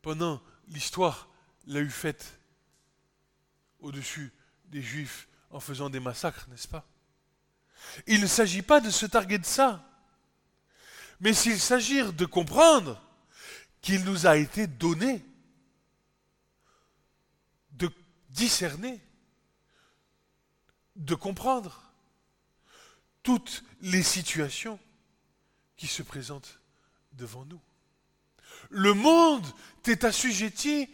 pendant 0.02 0.40
l'histoire, 0.68 1.28
l'a 1.66 1.80
eu 1.80 1.90
faite 1.90 2.38
au-dessus 3.80 4.32
des 4.66 4.82
Juifs 4.82 5.28
en 5.50 5.60
faisant 5.60 5.90
des 5.90 6.00
massacres, 6.00 6.46
n'est-ce 6.50 6.68
pas? 6.68 6.86
Il 8.06 8.20
ne 8.20 8.26
s'agit 8.26 8.62
pas 8.62 8.80
de 8.80 8.90
se 8.90 9.06
targuer 9.06 9.38
de 9.38 9.44
ça, 9.44 9.84
mais 11.24 11.32
s'il 11.32 11.58
s'agit 11.58 12.02
de 12.12 12.26
comprendre 12.26 13.00
qu'il 13.80 14.04
nous 14.04 14.26
a 14.26 14.36
été 14.36 14.66
donné 14.66 15.24
de 17.72 17.90
discerner, 18.28 19.00
de 20.96 21.14
comprendre 21.14 21.82
toutes 23.22 23.64
les 23.80 24.02
situations 24.02 24.78
qui 25.78 25.86
se 25.86 26.02
présentent 26.02 26.60
devant 27.14 27.46
nous. 27.46 27.60
Le 28.68 28.92
monde 28.92 29.46
t'est 29.82 30.04
assujetti 30.04 30.90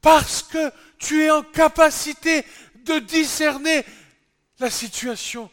parce 0.00 0.44
que 0.44 0.72
tu 0.98 1.24
es 1.24 1.30
en 1.32 1.42
capacité 1.42 2.46
de 2.84 3.00
discerner 3.00 3.84
la 4.60 4.70
situation. 4.70 5.50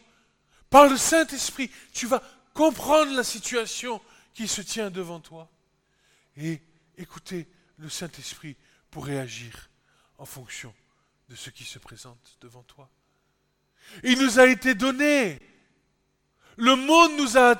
Par 0.70 0.88
le 0.88 0.96
Saint-Esprit, 0.96 1.68
tu 1.92 2.06
vas 2.06 2.22
comprendre 2.54 3.12
la 3.12 3.24
situation 3.24 4.00
qui 4.34 4.48
se 4.48 4.60
tient 4.60 4.90
devant 4.90 5.20
toi 5.20 5.50
et 6.36 6.60
écouter 6.96 7.48
le 7.78 7.88
Saint-Esprit 7.88 8.56
pour 8.90 9.06
réagir 9.06 9.70
en 10.18 10.26
fonction 10.26 10.74
de 11.28 11.36
ce 11.36 11.50
qui 11.50 11.64
se 11.64 11.78
présente 11.78 12.36
devant 12.40 12.62
toi. 12.62 12.90
Il 14.04 14.18
nous 14.18 14.38
a 14.38 14.46
été 14.46 14.74
donné. 14.74 15.40
Le 16.56 16.76
monde 16.76 17.12
nous 17.16 17.38
a, 17.38 17.58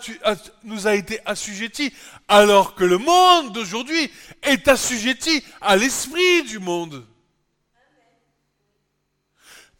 nous 0.64 0.87
a 0.87 0.94
été 0.94 1.20
assujetti, 1.24 1.94
alors 2.28 2.74
que 2.74 2.85
le 2.85 2.98
monde 2.98 3.54
d'aujourd'hui 3.54 4.11
est 4.42 4.68
assujetti 4.68 5.42
à 5.61 5.76
l'esprit 5.76 6.42
du 6.42 6.59
monde. 6.59 7.06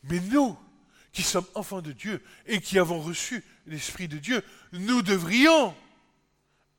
Mais 0.05 0.21
nous, 0.21 0.57
qui 1.13 1.23
sommes 1.23 1.47
enfants 1.55 1.83
de 1.83 1.93
Dieu 1.93 2.23
et 2.47 2.61
qui 2.61 2.79
avons 2.79 3.01
reçu 3.01 3.45
l'Esprit 3.67 4.09
de 4.09 4.19
Dieu, 4.19 4.43
nous 4.73 5.03
devrions, 5.03 5.75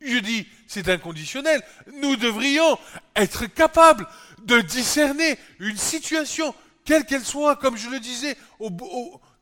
je 0.01 0.17
dis 0.17 0.47
c'est 0.67 0.89
inconditionnel, 0.89 1.61
nous 2.01 2.15
devrions 2.15 2.77
être 3.15 3.45
capables 3.45 4.07
de 4.43 4.59
discerner 4.61 5.37
une 5.59 5.77
situation, 5.77 6.55
quelle 6.85 7.05
qu'elle 7.05 7.25
soit, 7.25 7.55
comme 7.57 7.77
je 7.77 7.89
le 7.89 7.99
disais, 7.99 8.37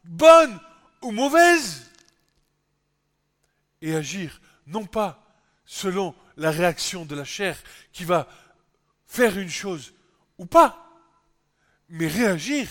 bonne 0.04 0.60
ou 1.02 1.12
mauvaise, 1.12 1.90
et 3.82 3.96
agir 3.96 4.42
non 4.68 4.86
pas 4.86 5.26
selon 5.66 6.14
la 6.36 6.52
réaction 6.52 7.06
de 7.06 7.16
la 7.16 7.24
chair 7.24 7.58
qui 7.94 8.04
va 8.04 8.28
faire 9.06 9.38
une 9.38 9.50
chose 9.50 9.94
ou 10.38 10.46
pas, 10.46 11.02
mais 11.90 12.08
réagir 12.08 12.68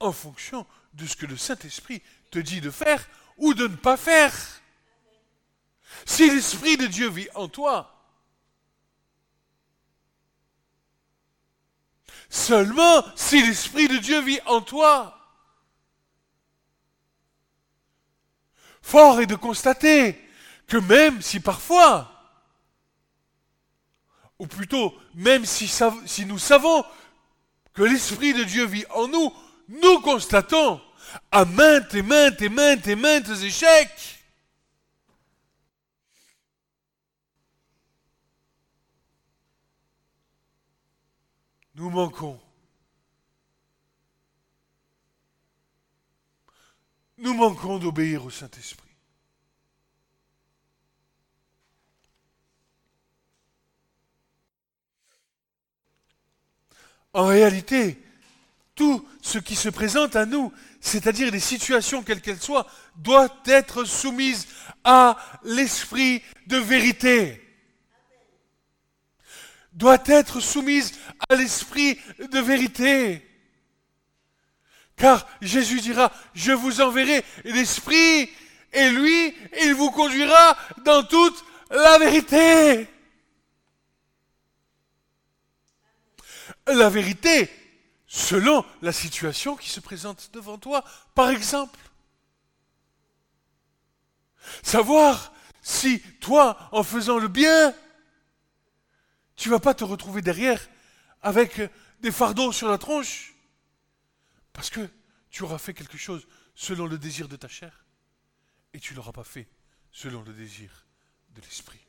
en 0.00 0.12
fonction 0.12 0.66
de 0.94 1.06
ce 1.06 1.16
que 1.16 1.26
le 1.26 1.36
Saint-Esprit 1.36 2.02
te 2.30 2.38
dit 2.38 2.60
de 2.60 2.70
faire 2.70 3.08
ou 3.38 3.54
de 3.54 3.66
ne 3.66 3.76
pas 3.76 3.96
faire. 3.96 4.34
Si 6.04 6.30
l'Esprit 6.30 6.76
de 6.76 6.86
Dieu 6.86 7.08
vit 7.08 7.28
en 7.34 7.48
toi, 7.48 7.88
seulement 12.28 13.04
si 13.14 13.42
l'Esprit 13.42 13.88
de 13.88 13.98
Dieu 13.98 14.20
vit 14.20 14.40
en 14.46 14.60
toi, 14.60 15.18
fort 18.80 19.20
est 19.20 19.26
de 19.26 19.36
constater 19.36 20.18
que 20.66 20.76
même 20.76 21.22
si 21.22 21.40
parfois, 21.40 22.08
ou 24.38 24.46
plutôt 24.46 24.94
même 25.14 25.44
si, 25.46 25.70
nous 26.24 26.38
savons 26.38 26.84
que 27.74 27.82
l'Esprit 27.82 28.34
de 28.34 28.44
Dieu 28.44 28.66
vit 28.66 28.84
en 28.90 29.06
nous, 29.08 29.32
nous 29.68 30.00
constatons 30.00 30.80
à 31.30 31.44
maintes 31.44 31.94
et 31.94 32.02
maintes 32.02 32.42
et 32.42 32.48
maintes 32.48 32.86
et 32.86 32.96
maintes 32.96 33.28
échecs 33.28 34.11
nous 41.82 41.90
manquons. 41.90 42.38
Nous 47.18 47.34
manquons 47.34 47.80
d'obéir 47.80 48.24
au 48.24 48.30
Saint-Esprit. 48.30 48.88
En 57.12 57.26
réalité, 57.26 58.00
tout 58.76 59.04
ce 59.20 59.38
qui 59.38 59.56
se 59.56 59.68
présente 59.68 60.14
à 60.14 60.24
nous, 60.24 60.52
c'est-à-dire 60.80 61.32
les 61.32 61.40
situations 61.40 62.04
quelles 62.04 62.22
qu'elles 62.22 62.40
soient, 62.40 62.68
doit 62.94 63.42
être 63.46 63.84
soumise 63.84 64.46
à 64.84 65.16
l'esprit 65.42 66.22
de 66.46 66.58
vérité. 66.58 67.41
Doit 69.74 70.02
être 70.06 70.40
soumise 70.40 70.92
à 71.28 71.34
l'esprit 71.34 71.98
de 72.18 72.38
vérité. 72.40 73.26
Car 74.96 75.26
Jésus 75.40 75.80
dira, 75.80 76.12
je 76.34 76.52
vous 76.52 76.80
enverrai 76.80 77.24
l'esprit, 77.44 78.30
et 78.72 78.90
lui, 78.90 79.34
il 79.62 79.74
vous 79.74 79.90
conduira 79.90 80.56
dans 80.84 81.02
toute 81.02 81.44
la 81.70 81.98
vérité. 81.98 82.86
La 86.66 86.88
vérité, 86.88 87.50
selon 88.06 88.64
la 88.82 88.92
situation 88.92 89.56
qui 89.56 89.70
se 89.70 89.80
présente 89.80 90.30
devant 90.32 90.58
toi. 90.58 90.84
Par 91.14 91.30
exemple, 91.30 91.80
savoir 94.62 95.32
si 95.62 96.00
toi, 96.20 96.68
en 96.72 96.82
faisant 96.82 97.18
le 97.18 97.28
bien, 97.28 97.74
tu 99.42 99.48
vas 99.48 99.58
pas 99.58 99.74
te 99.74 99.82
retrouver 99.82 100.22
derrière 100.22 100.68
avec 101.20 101.60
des 101.98 102.12
fardeaux 102.12 102.52
sur 102.52 102.68
la 102.68 102.78
tronche, 102.78 103.34
parce 104.52 104.70
que 104.70 104.88
tu 105.30 105.42
auras 105.42 105.58
fait 105.58 105.74
quelque 105.74 105.98
chose 105.98 106.28
selon 106.54 106.86
le 106.86 106.96
désir 106.96 107.26
de 107.26 107.34
ta 107.34 107.48
chair, 107.48 107.84
et 108.72 108.78
tu 108.78 108.94
l'auras 108.94 109.10
pas 109.10 109.24
fait 109.24 109.48
selon 109.90 110.22
le 110.22 110.32
désir 110.32 110.86
de 111.30 111.40
l'esprit. 111.40 111.84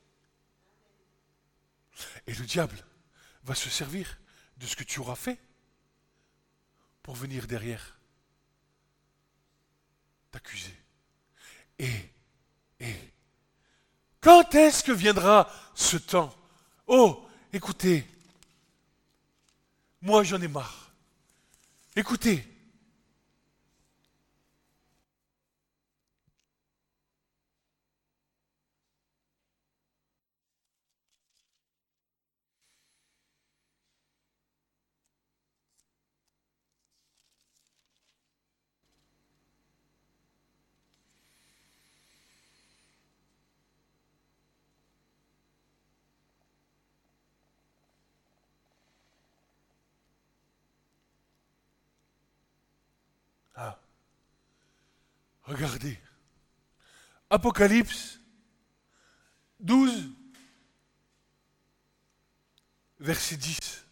Et 2.25 2.33
le 2.33 2.43
diable 2.43 2.83
va 3.43 3.53
se 3.53 3.69
servir 3.69 4.17
de 4.57 4.65
ce 4.65 4.75
que 4.75 4.83
tu 4.83 4.99
auras 4.99 5.15
fait 5.15 5.39
pour 7.03 7.13
venir 7.13 7.45
derrière 7.45 7.99
t'accuser. 10.31 10.75
Et, 11.77 12.09
et, 12.79 12.95
quand 14.21 14.55
est-ce 14.55 14.83
que 14.83 14.91
viendra 14.91 15.51
ce 15.75 15.97
temps? 15.97 16.33
Oh, 16.87 17.29
écoutez, 17.53 18.05
moi 20.01 20.23
j'en 20.23 20.41
ai 20.41 20.47
marre. 20.47 20.91
Écoutez, 21.95 22.43
Regardez. 55.53 55.99
Apocalypse 57.29 58.19
12, 59.59 60.09
verset 62.99 63.35
10. 63.37 63.85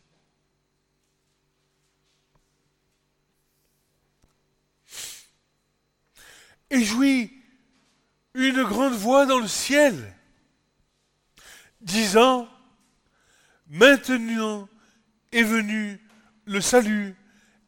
Et 6.71 6.83
jouit 6.83 7.31
une 8.33 8.63
grande 8.63 8.93
voix 8.93 9.27
dans 9.27 9.39
le 9.39 9.47
ciel, 9.47 10.15
disant, 11.81 12.49
Maintenant 13.67 14.67
est 15.31 15.43
venu 15.43 16.01
le 16.45 16.59
salut 16.59 17.15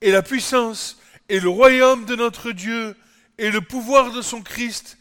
et 0.01 0.11
la 0.11 0.23
puissance 0.23 0.99
et 1.29 1.39
le 1.39 1.49
royaume 1.49 2.05
de 2.05 2.15
notre 2.15 2.51
Dieu 2.51 2.97
et 3.37 3.51
le 3.51 3.61
pouvoir 3.61 4.11
de 4.11 4.21
son 4.21 4.41
Christ, 4.41 4.97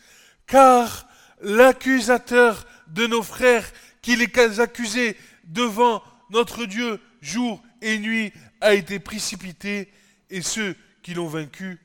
car 0.47 1.09
l'accusateur 1.41 2.67
de 2.89 3.07
nos 3.07 3.23
frères 3.23 3.71
qui 4.01 4.17
les 4.17 4.61
accusait 4.61 5.17
devant 5.45 6.03
notre 6.31 6.65
Dieu 6.65 7.01
jour 7.21 7.63
et 7.81 7.99
nuit 7.99 8.33
a 8.61 8.75
été 8.75 8.99
précipité, 8.99 9.93
et 10.31 10.43
ceux 10.43 10.77
qui 11.03 11.15
l'ont 11.15 11.29
vaincu, 11.29 11.81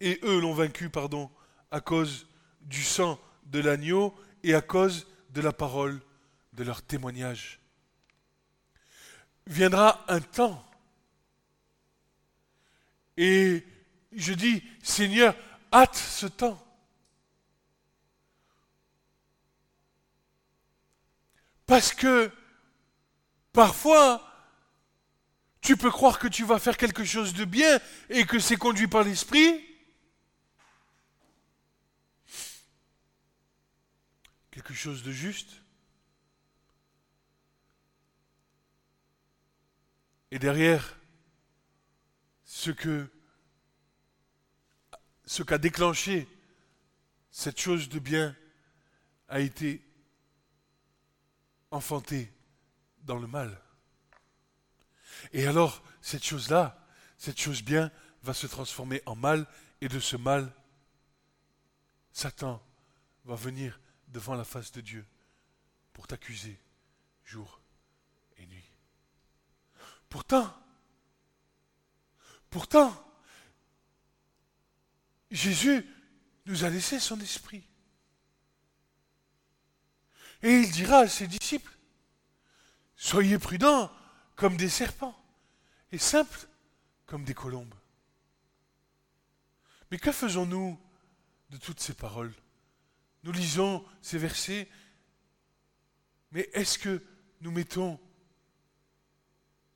et 0.00 0.18
eux 0.24 0.40
l'ont 0.40 0.54
vaincu, 0.54 0.88
pardon, 0.88 1.30
à 1.70 1.80
cause 1.80 2.26
du 2.62 2.82
sang 2.82 3.20
de 3.46 3.60
l'agneau 3.60 4.14
et 4.42 4.54
à 4.54 4.60
cause 4.60 5.06
de 5.30 5.40
la 5.40 5.52
parole 5.52 6.00
de 6.52 6.64
leur 6.64 6.82
témoignage. 6.82 7.60
Viendra 9.46 10.04
un 10.08 10.20
temps, 10.20 10.64
et 13.16 13.64
je 14.12 14.32
dis, 14.32 14.62
Seigneur, 14.82 15.34
hâte 15.72 15.96
ce 15.96 16.26
temps. 16.26 16.58
Parce 21.66 21.94
que 21.94 22.30
parfois, 23.52 24.28
tu 25.60 25.76
peux 25.76 25.90
croire 25.90 26.18
que 26.18 26.28
tu 26.28 26.44
vas 26.44 26.58
faire 26.58 26.76
quelque 26.76 27.04
chose 27.04 27.34
de 27.34 27.44
bien 27.44 27.80
et 28.10 28.26
que 28.26 28.38
c'est 28.38 28.56
conduit 28.56 28.88
par 28.88 29.04
l'esprit. 29.04 29.64
Quelque 34.50 34.74
chose 34.74 35.02
de 35.02 35.12
juste. 35.12 35.62
Et 40.30 40.38
derrière, 40.38 40.98
ce 42.44 42.70
que 42.70 43.10
ce 45.32 45.42
qu'a 45.42 45.56
déclenché 45.56 46.28
cette 47.30 47.58
chose 47.58 47.88
de 47.88 47.98
bien 47.98 48.36
a 49.28 49.40
été 49.40 49.82
enfanté 51.70 52.30
dans 53.04 53.16
le 53.16 53.26
mal. 53.26 53.58
Et 55.32 55.46
alors, 55.46 55.82
cette 56.02 56.22
chose-là, 56.22 56.86
cette 57.16 57.40
chose 57.40 57.62
bien, 57.62 57.90
va 58.22 58.34
se 58.34 58.46
transformer 58.46 59.00
en 59.06 59.16
mal, 59.16 59.46
et 59.80 59.88
de 59.88 60.00
ce 60.00 60.18
mal, 60.18 60.52
Satan 62.12 62.62
va 63.24 63.34
venir 63.34 63.80
devant 64.08 64.34
la 64.34 64.44
face 64.44 64.70
de 64.70 64.82
Dieu 64.82 65.06
pour 65.94 66.06
t'accuser 66.06 66.60
jour 67.24 67.62
et 68.36 68.44
nuit. 68.44 68.70
Pourtant, 70.10 70.54
pourtant, 72.50 73.11
Jésus 75.32 75.86
nous 76.46 76.64
a 76.64 76.70
laissé 76.70 77.00
son 77.00 77.18
esprit. 77.20 77.66
Et 80.42 80.58
il 80.60 80.70
dira 80.70 80.98
à 80.98 81.08
ses 81.08 81.26
disciples, 81.26 81.72
soyez 82.96 83.38
prudents 83.38 83.90
comme 84.36 84.56
des 84.56 84.68
serpents 84.68 85.18
et 85.90 85.98
simples 85.98 86.46
comme 87.06 87.24
des 87.24 87.34
colombes. 87.34 87.74
Mais 89.90 89.98
que 89.98 90.12
faisons-nous 90.12 90.78
de 91.50 91.56
toutes 91.56 91.80
ces 91.80 91.94
paroles? 91.94 92.34
Nous 93.22 93.32
lisons 93.32 93.86
ces 94.02 94.18
versets, 94.18 94.68
mais 96.32 96.50
est-ce 96.52 96.78
que 96.78 97.02
nous 97.40 97.52
mettons 97.52 98.00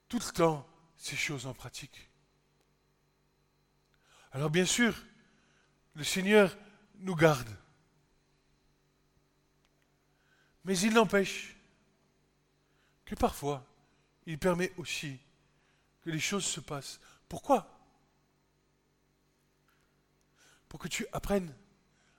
tout 0.08 0.18
le 0.18 0.32
temps 0.32 0.68
ces 0.96 1.16
choses 1.16 1.46
en 1.46 1.54
pratique? 1.54 2.10
Alors 4.32 4.50
bien 4.50 4.66
sûr, 4.66 4.94
le 5.96 6.04
Seigneur 6.04 6.56
nous 6.98 7.16
garde. 7.16 7.48
Mais 10.64 10.78
il 10.78 10.92
n'empêche 10.92 11.56
que 13.06 13.14
parfois, 13.14 13.66
il 14.26 14.38
permet 14.38 14.72
aussi 14.76 15.18
que 16.02 16.10
les 16.10 16.20
choses 16.20 16.44
se 16.44 16.60
passent. 16.60 17.00
Pourquoi? 17.28 17.72
Pour 20.68 20.80
que 20.80 20.88
tu 20.88 21.06
apprennes 21.12 21.54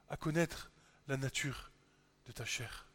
à 0.10 0.18
connaître 0.18 0.72
la 1.08 1.18
nature 1.18 1.70
de 2.26 2.32
ta 2.32 2.46
chair. 2.46 2.88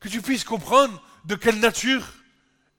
Que 0.00 0.08
tu 0.08 0.20
puisses 0.20 0.44
comprendre 0.44 1.02
de 1.24 1.34
quelle 1.34 1.60
nature 1.60 2.12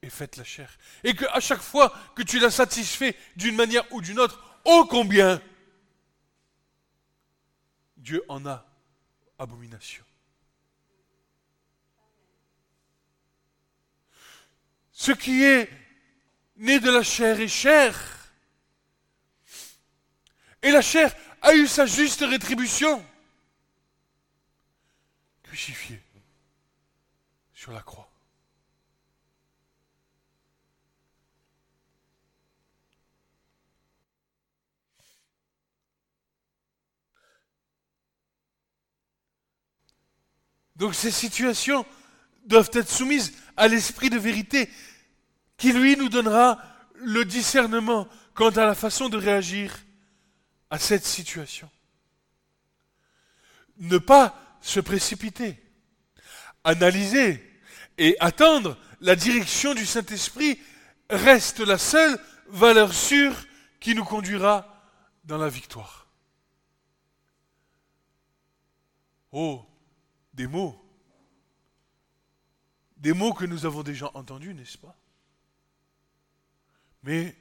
est 0.04 0.10
faite 0.10 0.38
la 0.38 0.44
chair. 0.44 0.78
Et 1.04 1.16
que 1.16 1.26
à 1.32 1.40
chaque 1.40 1.62
fois 1.62 1.92
que 2.16 2.22
tu 2.22 2.38
la 2.38 2.52
satisfais 2.52 3.18
d'une 3.36 3.56
manière 3.56 3.92
ou 3.92 4.02
d'une 4.02 4.20
autre, 4.20 4.53
ô 4.64 4.86
combien 4.86 5.42
Dieu 7.98 8.24
en 8.28 8.46
a 8.46 8.66
abomination. 9.40 10.04
Ce 14.92 15.12
qui 15.12 15.44
est 15.44 15.70
né 16.58 16.80
de 16.80 16.90
la 16.90 17.04
chair 17.04 17.40
est 17.40 17.48
chair. 17.48 18.32
Et 20.62 20.72
la 20.72 20.82
chair 20.82 21.14
a 21.42 21.54
eu 21.56 21.68
sa 21.68 21.86
juste 21.86 22.22
rétribution. 22.22 23.06
Crucifié 25.44 26.02
sur 27.54 27.72
la 27.72 27.82
croix. 27.82 28.03
Donc 40.76 40.96
ces 40.96 41.12
situations 41.12 41.86
doivent 42.46 42.72
être 42.74 42.90
soumises 42.90 43.34
à 43.58 43.68
l'esprit 43.68 44.10
de 44.10 44.18
vérité 44.18 44.70
qui, 45.58 45.72
lui, 45.72 45.96
nous 45.96 46.10
donnera 46.10 46.60
le 46.96 47.26
discernement 47.26 48.08
quant 48.34 48.50
à 48.50 48.66
la 48.66 48.76
façon 48.76 49.10
de 49.10 49.18
réagir 49.18 49.76
à 50.70 50.80
cette 50.80 51.06
situation. 51.06 51.70
Ne 53.78 53.98
pas 53.98 54.36
se 54.62 54.80
précipiter, 54.80 55.62
analyser 56.64 57.44
et 57.98 58.16
attendre 58.20 58.78
la 59.02 59.16
direction 59.16 59.74
du 59.74 59.86
Saint-Esprit 59.86 60.60
reste 61.10 61.60
la 61.60 61.78
seule 61.78 62.18
valeur 62.48 62.94
sûre 62.94 63.36
qui 63.80 63.94
nous 63.96 64.06
conduira 64.06 64.68
dans 65.26 65.38
la 65.38 65.50
victoire. 65.50 66.08
Oh, 69.32 69.66
des 70.34 70.48
mots. 70.48 70.80
des 72.98 73.14
mots 73.14 73.34
que 73.34 73.44
nous 73.46 73.66
avons 73.66 73.84
déjà 73.84 74.10
entendus, 74.14 74.54
n'est-ce 74.54 74.78
pas? 74.78 74.98
Mais 77.04 77.38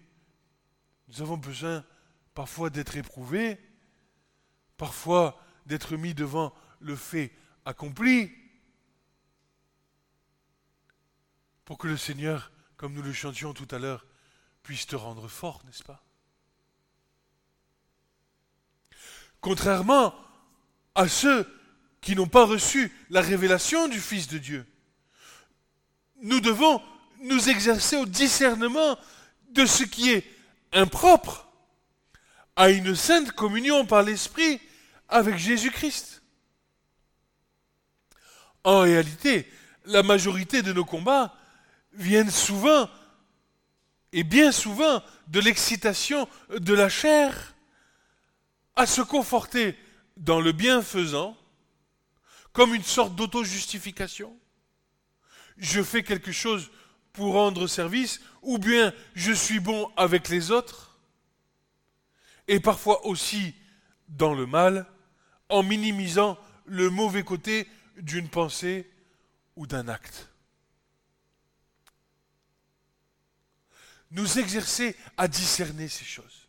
nous 1.07 1.22
avons 1.22 1.37
besoin 1.37 1.85
parfois 2.35 2.68
d'être 2.68 2.96
éprouvés, 2.96 3.61
parfois 4.76 5.40
d'être 5.66 5.96
mis 5.96 6.14
devant 6.14 6.52
le 6.81 6.96
fait 6.96 7.33
accompli, 7.64 8.33
pour 11.64 11.78
que 11.78 11.87
le 11.87 11.96
Seigneur, 11.96 12.50
comme 12.76 12.92
nous 12.92 13.02
le 13.02 13.12
chantions 13.12 13.55
tout 13.55 13.68
à 13.70 13.78
l'heure, 13.78 14.05
puisse 14.64 14.87
te 14.87 14.96
rendre 14.96 15.28
fort, 15.28 15.64
n'est-ce 15.64 15.85
pas? 15.85 16.05
Contrairement 19.40 20.12
à 20.96 21.07
ceux 21.07 21.62
qui 22.02 22.16
n'ont 22.16 22.26
pas 22.26 22.44
reçu 22.44 22.92
la 23.08 23.22
révélation 23.22 23.88
du 23.88 24.00
Fils 24.00 24.26
de 24.26 24.36
Dieu, 24.36 24.66
nous 26.20 26.40
devons 26.40 26.82
nous 27.20 27.48
exercer 27.48 27.96
au 27.96 28.04
discernement 28.04 28.98
de 29.50 29.64
ce 29.64 29.84
qui 29.84 30.10
est 30.10 30.24
impropre 30.72 31.48
à 32.56 32.70
une 32.70 32.94
sainte 32.94 33.32
communion 33.32 33.86
par 33.86 34.02
l'Esprit 34.02 34.60
avec 35.08 35.38
Jésus-Christ. 35.38 36.22
En 38.64 38.80
réalité, 38.80 39.50
la 39.86 40.02
majorité 40.02 40.62
de 40.62 40.72
nos 40.72 40.84
combats 40.84 41.34
viennent 41.94 42.30
souvent, 42.30 42.88
et 44.12 44.24
bien 44.24 44.52
souvent, 44.52 45.02
de 45.28 45.40
l'excitation 45.40 46.28
de 46.50 46.74
la 46.74 46.88
chair 46.88 47.54
à 48.74 48.86
se 48.86 49.02
conforter 49.02 49.76
dans 50.16 50.40
le 50.40 50.52
bienfaisant 50.52 51.36
comme 52.52 52.74
une 52.74 52.84
sorte 52.84 53.14
d'auto-justification. 53.14 54.38
Je 55.56 55.82
fais 55.82 56.02
quelque 56.02 56.32
chose 56.32 56.70
pour 57.12 57.34
rendre 57.34 57.66
service, 57.66 58.20
ou 58.42 58.58
bien 58.58 58.92
je 59.14 59.32
suis 59.32 59.60
bon 59.60 59.90
avec 59.96 60.28
les 60.28 60.50
autres, 60.50 60.98
et 62.48 62.60
parfois 62.60 63.06
aussi 63.06 63.54
dans 64.08 64.34
le 64.34 64.46
mal, 64.46 64.86
en 65.48 65.62
minimisant 65.62 66.38
le 66.64 66.90
mauvais 66.90 67.22
côté 67.22 67.68
d'une 67.96 68.28
pensée 68.28 68.90
ou 69.56 69.66
d'un 69.66 69.88
acte. 69.88 70.28
Nous 74.10 74.38
exercer 74.38 74.96
à 75.16 75.28
discerner 75.28 75.88
ces 75.88 76.04
choses. 76.04 76.48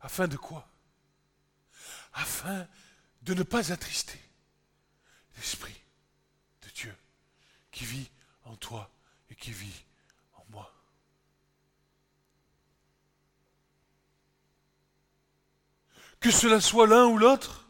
Afin 0.00 0.28
de 0.28 0.36
quoi? 0.36 0.68
Afin 2.12 2.66
de 3.28 3.34
ne 3.34 3.42
pas 3.42 3.72
attrister 3.72 4.18
l'Esprit 5.36 5.78
de 6.62 6.70
Dieu 6.74 6.94
qui 7.70 7.84
vit 7.84 8.10
en 8.44 8.56
toi 8.56 8.90
et 9.30 9.34
qui 9.34 9.50
vit 9.50 9.84
en 10.34 10.44
moi. 10.50 10.72
Que 16.20 16.30
cela 16.30 16.58
soit 16.62 16.86
l'un 16.86 17.04
ou 17.04 17.18
l'autre, 17.18 17.68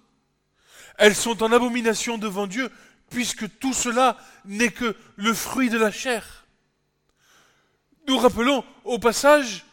elles 0.96 1.16
sont 1.16 1.42
en 1.42 1.50
abomination 1.50 2.18
devant 2.18 2.46
Dieu, 2.46 2.70
puisque 3.10 3.58
tout 3.58 3.74
cela 3.74 4.16
n'est 4.44 4.70
que 4.70 4.96
le 5.16 5.34
fruit 5.34 5.70
de 5.70 5.78
la 5.78 5.90
chair. 5.90 6.46
Nous 8.06 8.16
rappelons 8.16 8.64
au 8.84 9.00
passage 9.00 9.66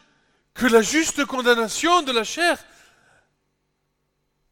que 0.52 0.66
la 0.66 0.82
juste 0.82 1.24
condamnation 1.26 2.02
de 2.02 2.10
la 2.10 2.24
chair, 2.24 2.58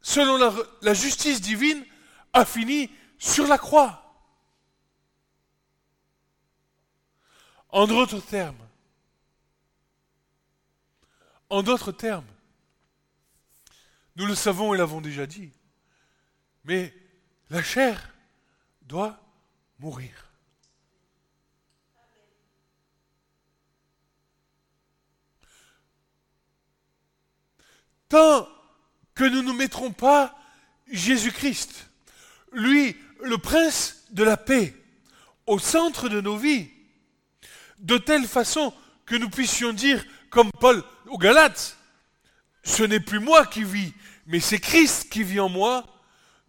selon 0.05 0.37
la, 0.83 0.93
justice 0.93 1.41
divine, 1.41 1.83
a 2.31 2.45
fini 2.45 2.91
sur 3.17 3.47
la 3.47 3.57
croix. 3.57 4.03
En 7.69 7.87
d'autres 7.87 8.19
termes, 8.19 8.69
en 11.49 11.63
d'autres 11.63 11.91
termes, 11.91 12.27
nous 14.15 14.27
le 14.27 14.35
savons 14.35 14.75
et 14.75 14.77
l'avons 14.77 15.01
déjà 15.01 15.25
dit, 15.25 15.51
mais 16.65 16.93
la 17.49 17.63
chair 17.63 18.13
doit 18.83 19.19
mourir. 19.79 20.29
Tant 28.07 28.54
que 29.15 29.23
nous 29.23 29.41
ne 29.41 29.53
mettrons 29.53 29.91
pas 29.91 30.37
Jésus-Christ, 30.91 31.89
lui, 32.51 32.95
le 33.23 33.37
prince 33.37 34.05
de 34.11 34.23
la 34.23 34.37
paix, 34.37 34.75
au 35.47 35.57
centre 35.57 36.09
de 36.09 36.21
nos 36.21 36.37
vies, 36.37 36.69
de 37.79 37.97
telle 37.97 38.27
façon 38.27 38.73
que 39.05 39.15
nous 39.15 39.29
puissions 39.29 39.73
dire, 39.73 40.05
comme 40.29 40.51
Paul 40.51 40.83
aux 41.07 41.17
Galates, 41.17 41.77
ce 42.63 42.83
n'est 42.83 42.99
plus 42.99 43.19
moi 43.19 43.45
qui 43.45 43.63
vis, 43.63 43.93
mais 44.25 44.39
c'est 44.39 44.59
Christ 44.59 45.09
qui 45.09 45.23
vit 45.23 45.39
en 45.39 45.49
moi, 45.49 45.85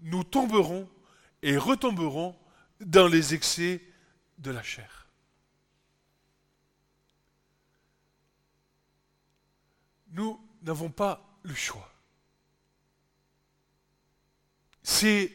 nous 0.00 0.24
tomberons 0.24 0.88
et 1.42 1.56
retomberons 1.56 2.36
dans 2.80 3.06
les 3.06 3.34
excès 3.34 3.82
de 4.38 4.50
la 4.50 4.62
chair. 4.62 5.08
Nous 10.08 10.40
n'avons 10.62 10.90
pas 10.90 11.38
le 11.42 11.54
choix. 11.54 11.95
C'est 14.88 15.32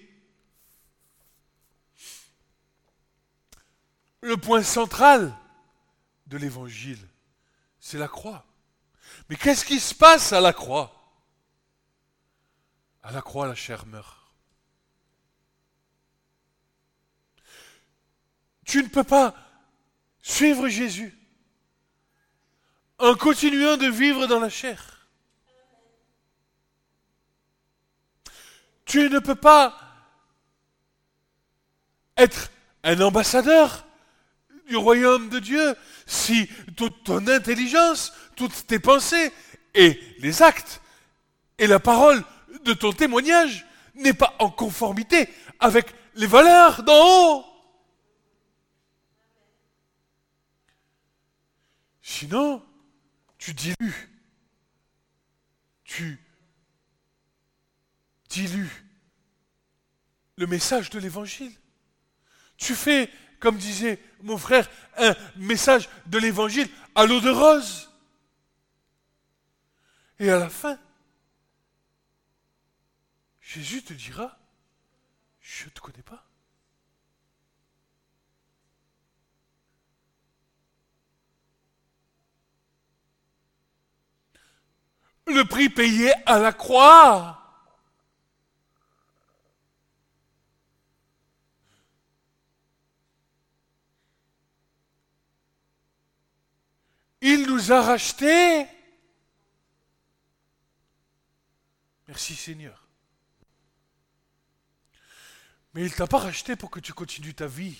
le 4.21 4.37
point 4.37 4.63
central 4.63 5.35
de 6.27 6.37
l'évangile, 6.37 7.05
c'est 7.77 7.97
la 7.97 8.07
croix. 8.07 8.45
Mais 9.27 9.35
qu'est-ce 9.35 9.65
qui 9.65 9.81
se 9.81 9.93
passe 9.93 10.31
à 10.31 10.39
la 10.39 10.53
croix? 10.53 10.95
À 13.03 13.11
la 13.11 13.21
croix, 13.21 13.45
la 13.45 13.53
chair 13.53 13.85
meurt. 13.85 14.17
Tu 18.65 18.81
ne 18.81 18.87
peux 18.87 19.03
pas 19.03 19.35
suivre 20.21 20.69
Jésus 20.69 21.13
en 22.99 23.15
continuant 23.15 23.75
de 23.75 23.87
vivre 23.87 24.27
dans 24.27 24.39
la 24.39 24.49
chair. 24.49 25.00
Tu 28.91 29.09
ne 29.09 29.19
peux 29.19 29.35
pas 29.35 29.73
être 32.17 32.51
un 32.83 32.99
ambassadeur 32.99 33.87
du 34.67 34.75
royaume 34.75 35.29
de 35.29 35.39
Dieu 35.39 35.75
si 36.05 36.49
toute 36.75 37.05
ton 37.05 37.25
intelligence, 37.29 38.11
toutes 38.35 38.67
tes 38.67 38.79
pensées 38.79 39.31
et 39.75 39.97
les 40.19 40.41
actes 40.41 40.81
et 41.57 41.67
la 41.67 41.79
parole 41.79 42.21
de 42.65 42.73
ton 42.73 42.91
témoignage 42.91 43.65
n'est 43.95 44.11
pas 44.11 44.35
en 44.39 44.49
conformité 44.49 45.29
avec 45.61 45.85
les 46.15 46.27
valeurs 46.27 46.83
d'en 46.83 47.37
haut. 47.37 47.45
Sinon, 52.01 52.61
tu 53.37 53.53
dilues. 53.53 54.09
Tu 55.85 56.19
dilues 58.31 58.85
le 60.37 60.47
message 60.47 60.89
de 60.89 60.99
l'évangile. 60.99 61.53
Tu 62.57 62.73
fais, 62.73 63.09
comme 63.39 63.57
disait 63.57 63.99
mon 64.21 64.37
frère, 64.37 64.69
un 64.97 65.15
message 65.35 65.89
de 66.07 66.17
l'évangile 66.17 66.69
à 66.95 67.05
l'eau 67.05 67.19
de 67.19 67.29
rose. 67.29 67.91
Et 70.19 70.29
à 70.29 70.39
la 70.39 70.49
fin, 70.49 70.79
Jésus 73.41 73.83
te 73.83 73.93
dira, 73.93 74.37
je 75.41 75.65
ne 75.65 75.69
te 75.69 75.79
connais 75.79 76.03
pas. 76.03 76.25
le 85.27 85.45
prix 85.45 85.69
payé 85.69 86.11
à 86.25 86.39
la 86.39 86.51
croix. 86.51 87.37
Il 97.21 97.45
a 97.69 97.81
rachetés. 97.81 98.65
Merci 102.07 102.35
Seigneur. 102.35 102.87
Mais 105.73 105.81
il 105.81 105.91
ne 105.91 105.95
t'a 105.95 106.07
pas 106.07 106.19
racheté 106.19 106.55
pour 106.55 106.71
que 106.71 106.79
tu 106.79 106.93
continues 106.93 107.33
ta 107.33 107.47
vie 107.47 107.77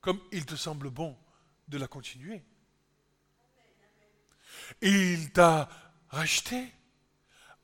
comme 0.00 0.20
il 0.32 0.46
te 0.46 0.56
semble 0.56 0.90
bon 0.90 1.16
de 1.68 1.76
la 1.76 1.86
continuer. 1.86 2.42
Il 4.80 5.30
t'a 5.32 5.68
racheté 6.08 6.72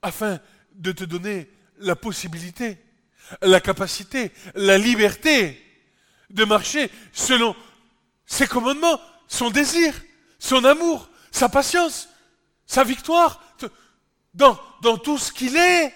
afin 0.03 0.41
de 0.75 0.93
te 0.93 1.05
donner 1.05 1.51
la 1.79 1.97
possibilité 1.97 2.85
la 3.43 3.61
capacité, 3.61 4.33
la 4.55 4.79
liberté 4.79 5.61
de 6.31 6.45
marcher 6.45 6.91
selon 7.13 7.55
ses 8.27 8.47
commandements, 8.47 9.01
son 9.29 9.51
désir, 9.51 9.95
son 10.45 10.63
amour, 10.65 11.09
sa 11.31 11.49
patience, 11.49 12.07
sa 12.67 12.85
victoire, 12.85 13.43
dans, 14.35 14.55
tout 14.99 15.17
ce 15.17 15.33
qu'il 15.33 15.57
est, 15.57 15.95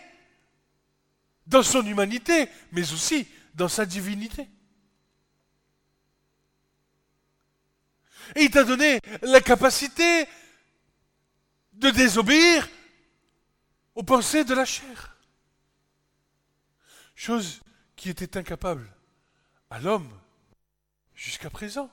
dans 1.46 1.62
son 1.62 1.84
humanité, 1.84 2.49
mais 2.72 2.90
aussi 2.94 3.28
dans 3.53 3.68
sa 3.68 3.84
divinité. 3.84 4.49
Et 8.36 8.44
il 8.44 8.51
t'a 8.51 8.64
donné 8.64 9.01
la 9.20 9.42
capacité 9.42 10.26
de 11.74 11.90
désobéir 11.90 12.66
aux 13.94 14.03
pensées 14.03 14.44
de 14.44 14.55
la 14.55 14.64
chair. 14.64 15.14
Chose 17.14 17.61
qui 17.96 18.09
était 18.09 18.38
incapable 18.38 18.90
à 19.68 19.78
l'homme 19.78 20.09
jusqu'à 21.14 21.51
présent. 21.51 21.90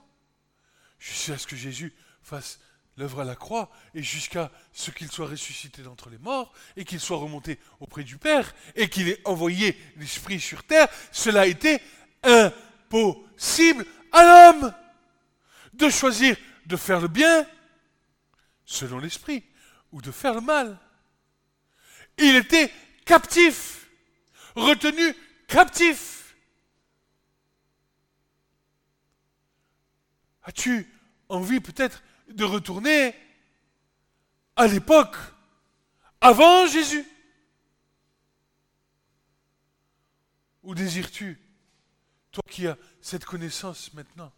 Jusqu'à 0.99 1.37
ce 1.37 1.47
que 1.47 1.55
Jésus 1.55 1.93
fasse 2.21 2.59
l'œuvre 2.97 3.21
à 3.21 3.25
la 3.25 3.35
croix 3.35 3.69
et 3.93 4.01
jusqu'à 4.01 4.51
ce 4.73 4.91
qu'il 4.91 5.11
soit 5.11 5.27
ressuscité 5.27 5.81
d'entre 5.81 6.09
les 6.09 6.17
morts 6.17 6.53
et 6.77 6.85
qu'il 6.85 6.99
soit 6.99 7.17
remonté 7.17 7.59
auprès 7.79 8.03
du 8.03 8.17
Père 8.17 8.53
et 8.75 8.89
qu'il 8.89 9.09
ait 9.09 9.21
envoyé 9.25 9.77
l'Esprit 9.97 10.39
sur 10.39 10.63
terre, 10.63 10.87
cela 11.11 11.45
été 11.45 11.81
impossible 12.23 13.85
à 14.11 14.23
l'homme 14.23 14.73
de 15.73 15.89
choisir 15.89 16.37
de 16.65 16.77
faire 16.77 17.01
le 17.01 17.07
bien 17.07 17.45
selon 18.65 18.99
l'Esprit 18.99 19.43
ou 19.91 20.01
de 20.01 20.11
faire 20.11 20.33
le 20.33 20.41
mal. 20.41 20.79
Il 22.17 22.35
était 22.35 22.71
captif, 23.05 23.87
retenu 24.55 25.15
captif. 25.47 26.14
As-tu 30.45 30.87
envie 31.27 31.59
peut-être 31.59 32.03
de 32.29 32.43
retourner 32.43 33.15
à 34.55 34.67
l'époque 34.67 35.17
avant 36.21 36.67
Jésus? 36.67 37.05
Ou 40.63 40.73
désires-tu, 40.73 41.39
toi 42.31 42.43
qui 42.49 42.67
as 42.67 42.77
cette 43.01 43.25
connaissance 43.25 43.93
maintenant, 43.93 44.31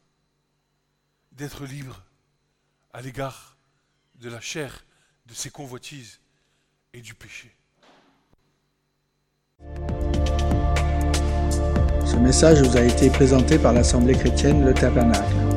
d'être 1.34 1.66
libre 1.66 2.04
à 2.94 3.02
l'égard 3.02 3.56
de 4.16 4.30
la 4.30 4.42
chair, 4.42 4.86
de 5.26 5.34
ses 5.34 5.50
convoitises 5.50 6.20
et 6.94 7.02
du 7.02 7.14
péché? 7.14 7.54
Ce 12.06 12.16
message 12.16 12.62
vous 12.62 12.78
a 12.78 12.82
été 12.82 13.10
présenté 13.10 13.60
par 13.60 13.74
l'Assemblée 13.74 14.18
chrétienne 14.18 14.66
Le 14.66 14.74
Tabernacle. 14.74 15.57